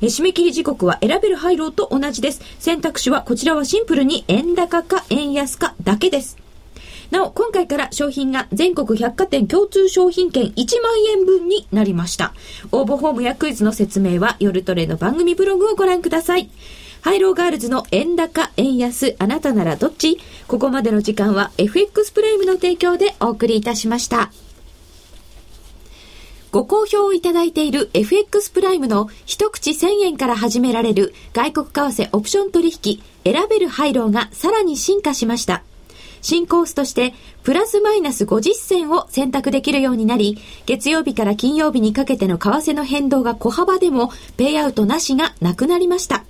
[0.00, 2.40] 締め切り時刻は選べる配慮と同じです。
[2.60, 6.36] 選択肢はこちらはシンプルに円高か円安かだけです。
[7.10, 12.34] なお、今回から商品が全国百貨店共通商品券1万円分になりました。
[12.70, 16.50] 応募フォームやクイズの説明は夜トレの番組ブログをご覧ください。
[17.00, 20.18] ハイローガールズの円高、円安、あなたならどっち？
[20.46, 24.30] ここまでの時間は FX プライムの提供でお送りいたしました。
[26.50, 35.62] ご好評いただいている FX プライムの一口1000円から始められる外国為替オプション取引選べるハイローがさらに進化しました。
[36.20, 46.24] 新コースとして、プラスマイナス50銭を選択できるようになり、月曜日から金曜日にかけての為替の変動が小幅でも、ペイアウトなしがなくなりました。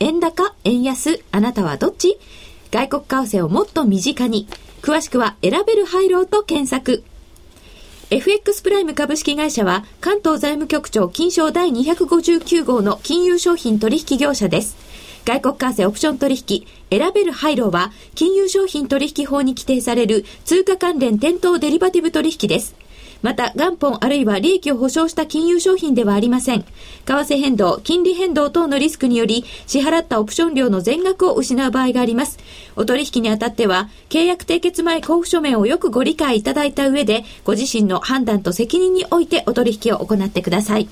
[0.00, 2.18] 円高、円安、あなたはどっち？
[2.70, 4.48] 外国為替をもっと身近に。
[4.82, 7.04] 詳しくは選べる配慮と検索。
[8.10, 14.76] FX プライム株式会社は関東財務局長金賞第259号の金融商品取引業者です。
[15.24, 22.74] 外国為替オプション取引選べる配慮は金融商品取引法に規定される通貨関連店頭デリバティブ取引です。
[23.24, 26.62] また、元本あるいは利益を保証した金融商品ではありません。
[26.62, 26.66] 為
[27.06, 32.38] 替変動、金利変動等のリスクにより、支払ったオプション料の全額を失う場合があります。
[32.76, 40.86] お取引にあたっては、契約締結前交付書面をよくご理解いただいた上で、ご自身の判断と責任においてお取引を行ってください。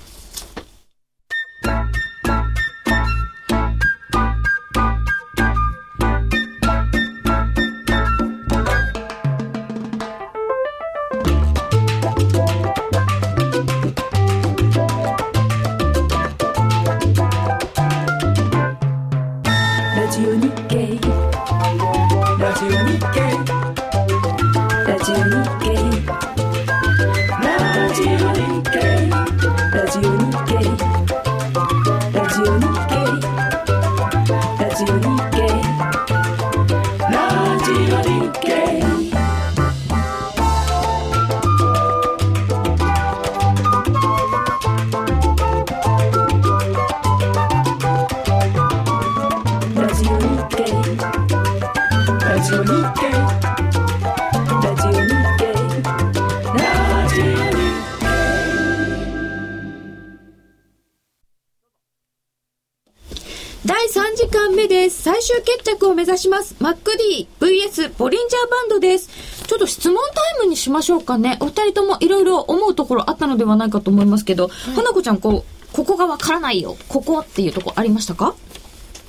[70.82, 71.36] ましょうかね。
[71.40, 76.76] お二人ともいろいろ思うところあったのではないかと思いますけど、花子ちゃん、こう、ここがわからないよ。
[76.88, 78.34] ここっていうとこありましたか？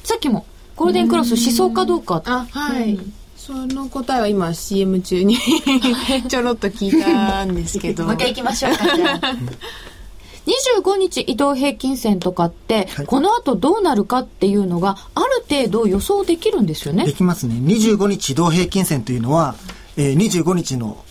[0.03, 0.45] さっきも、
[0.75, 2.21] ゴールデンクロス思想かどうか。
[2.25, 2.99] あはい、
[3.35, 5.37] その答えは今 CM 中に
[6.29, 9.35] ちょろっと聞いたんですけど もう一回行きましょうか、じゃあ。
[10.45, 17.55] 25日移動平均線とかって、はいこの後どうなるかっていうのがある程度予想できるんですよねできますね。
[17.55, 19.55] 25日移動平均線というのは、
[19.97, 21.02] えー25日の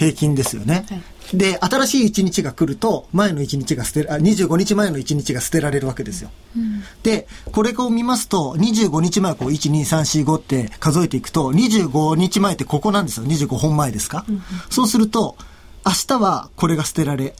[0.00, 0.86] 平均ですよね。
[1.34, 6.30] で、新しい1日が来ると、前の1日が捨てら、あ25日前の1日が捨てられるわけですよ。
[7.02, 13.26] で、これを見ますと、25日前をこう、1、2、3、4、5って数えていくと、25日前ってここなんですよ。
[13.26, 14.24] 25本前ですか。
[14.70, 15.36] そうすると、
[15.84, 17.34] 明日はこれが捨てられ、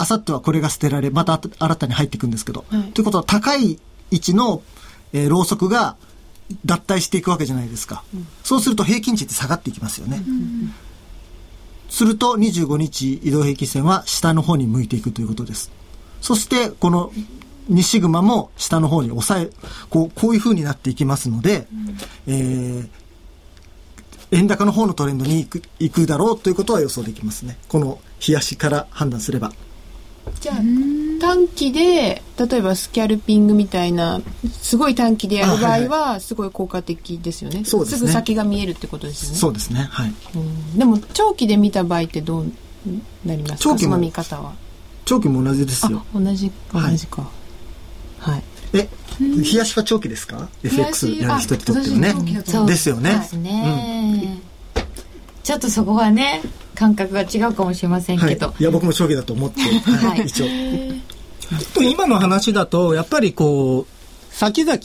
[0.00, 2.64] 明後日はこれが捨てられ、また新たに入っていくんですけど。
[2.94, 3.78] ということは、高い
[4.10, 4.62] 位置の、
[5.12, 5.96] えーろうそくが
[6.64, 8.02] 脱退していくわけじゃないですか。
[8.42, 10.22] そうすると平均値って下がっていきますよね。
[11.88, 15.70] すると25日移動平均線は下の方に向いていくということです。
[16.20, 17.12] そしてこの
[17.70, 19.50] 2シグマも下の方に抑え、
[19.90, 21.66] こうこういう風になっていきますので、
[22.26, 22.88] えー
[24.30, 27.56] 円高の方のトレンドに行く行くだろうということは予想できますね。
[27.68, 29.52] この冷やしから判断すれば。
[30.40, 30.56] じゃあ
[31.18, 34.20] 短期で例えばスキャルピングみたいな
[34.60, 37.64] すごい短期でやる場合はすごい効果的ですよね。
[37.64, 38.06] そうですね。
[38.06, 39.36] ぐ先が見えるってことですよね。
[39.36, 39.88] そうですね。
[39.90, 40.14] はい。
[40.34, 40.78] うん。
[40.78, 42.52] でも長期で見た場合ってどう
[43.24, 44.54] なります長期の見方は。
[45.04, 46.04] 長期も同じですよ。
[46.14, 46.18] あ。
[46.20, 46.96] 同じ同はい。
[46.96, 47.28] じか。
[48.18, 48.42] はい、
[48.74, 48.88] え、
[49.20, 52.14] 冷やしは長期ですか ?FX やる人にとってはね。
[52.66, 53.14] ですよね。
[53.14, 54.40] ですね、
[55.48, 56.42] ちょっとそこはね
[56.74, 58.34] 感覚が違うかもしれませんはい。
[58.34, 60.46] けど、いや、僕も長期だと思って、ははいい、一応。
[61.72, 64.78] と今の話だと、やっぱりこう、先々、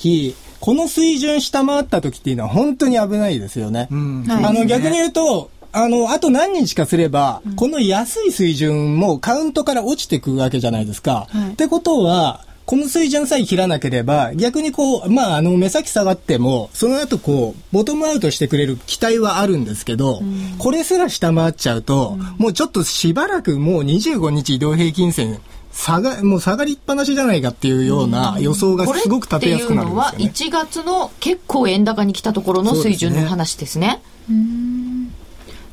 [0.62, 3.90] この水準下回った時っていうのは本当に危ないですよね。
[3.92, 11.28] うんはいあの、逆に言うと、あの、あと何日かすれば、この安い水準もカウントから落ちてくわけじゃないですか。
[11.30, 20.22] はいってことは、この水準さえ切らなければ、逆にこう、まあ、あの、目先下がっても、その後こう、ボトムアウトしてくれる期待はあるんですけど、
[20.60, 25.40] これすら下回っちゃうと、もうちょっとしばらくもう25日移動平均線、
[25.74, 30.58] 下が、もう下がりっぱなしじゃないかっていうような予想がすごく立っててやすくなるいうのはんですよね。
[30.58, 34.02] 1月の結構円高に来たところの水準の話ですね。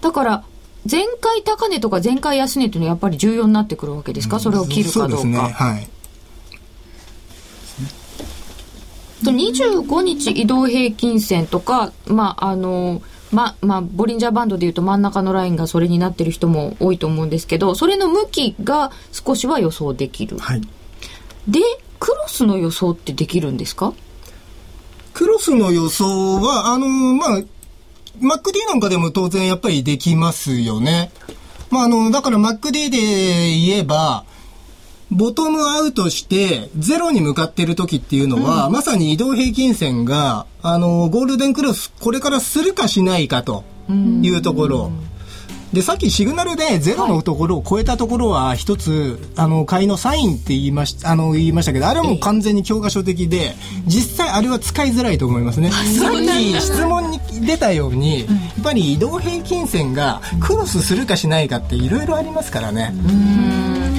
[0.00, 0.44] だから
[0.90, 5.16] 前回高値とか前回安値っていうのはやっぱり重要になってくるわけですか、それを切るかどうか。
[5.16, 5.52] そうですね。
[5.52, 5.84] はい。
[5.84, 5.90] と
[9.22, 13.02] 25日移動平均線とか、まあ、あの、
[13.32, 20.38] ま、まあ、ボリンジャーバンドでいうと真ん中のラインがそれになってる人も多いと思うんですけど、それの向きが少しは予想できる。
[20.38, 20.60] はい。
[21.46, 21.60] で、
[22.00, 23.92] クロスの予想ってできるんですか？
[25.12, 27.38] クロスの予想は、あの、まあ、
[28.20, 31.12] MacD なんかでも当然やっぱりできますよね。
[31.70, 34.24] まあ、あの、だから MacD で言えば、
[35.10, 44.92] ボトムアウトしてゼロに向かっている時っていうのは、まさに移動平均線が、あの、ゴールデンクロス、これからするかしないかというところ。
[45.72, 53.54] で、さっきシグナルでゼロのところを超えたところは一つ、あの、買いのサインって言いましあの、言いましたけど、あれはもう完全に教科書的で、
[53.86, 55.70] 実際あれは使いづらいと思いますね。
[55.70, 58.28] さっき質問に出たように、やっ
[58.64, 62.92] ぱり移動平均線がクロスするかしないかっていろいろありますからね。
[62.96, 63.89] ど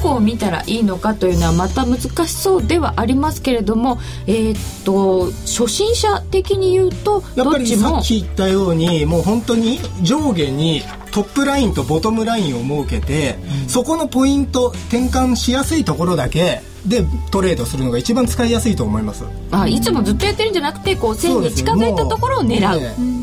[0.00, 19.24] こを見たらいいのかというのはまた難しそうではありますけれども、えーっと初心者的に言うとやっぱりさっき言ったようにもう本当に上下にトップラインとボトムラインを設けて、そこのポイント転換しやすいところだけでトレードするのが一番使いやすいと思います。
[19.50, 22.80] あいつもずっとやってるんじゃなくてこう線に近づいたところを狙う。
[22.80, 23.18] ええ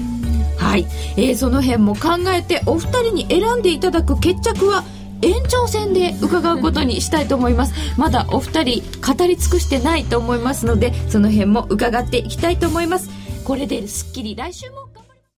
[0.58, 4.84] はい、えーその辺も考えてお二人に選んでいただく決着は
[5.22, 7.74] 延長戦で伺うことにしたいと思います。
[7.98, 13.10] まだお二人語り尽くしてないと思いますのでその辺も伺っていきたいと思います。
[13.44, 14.95] これで『すっきり』来週も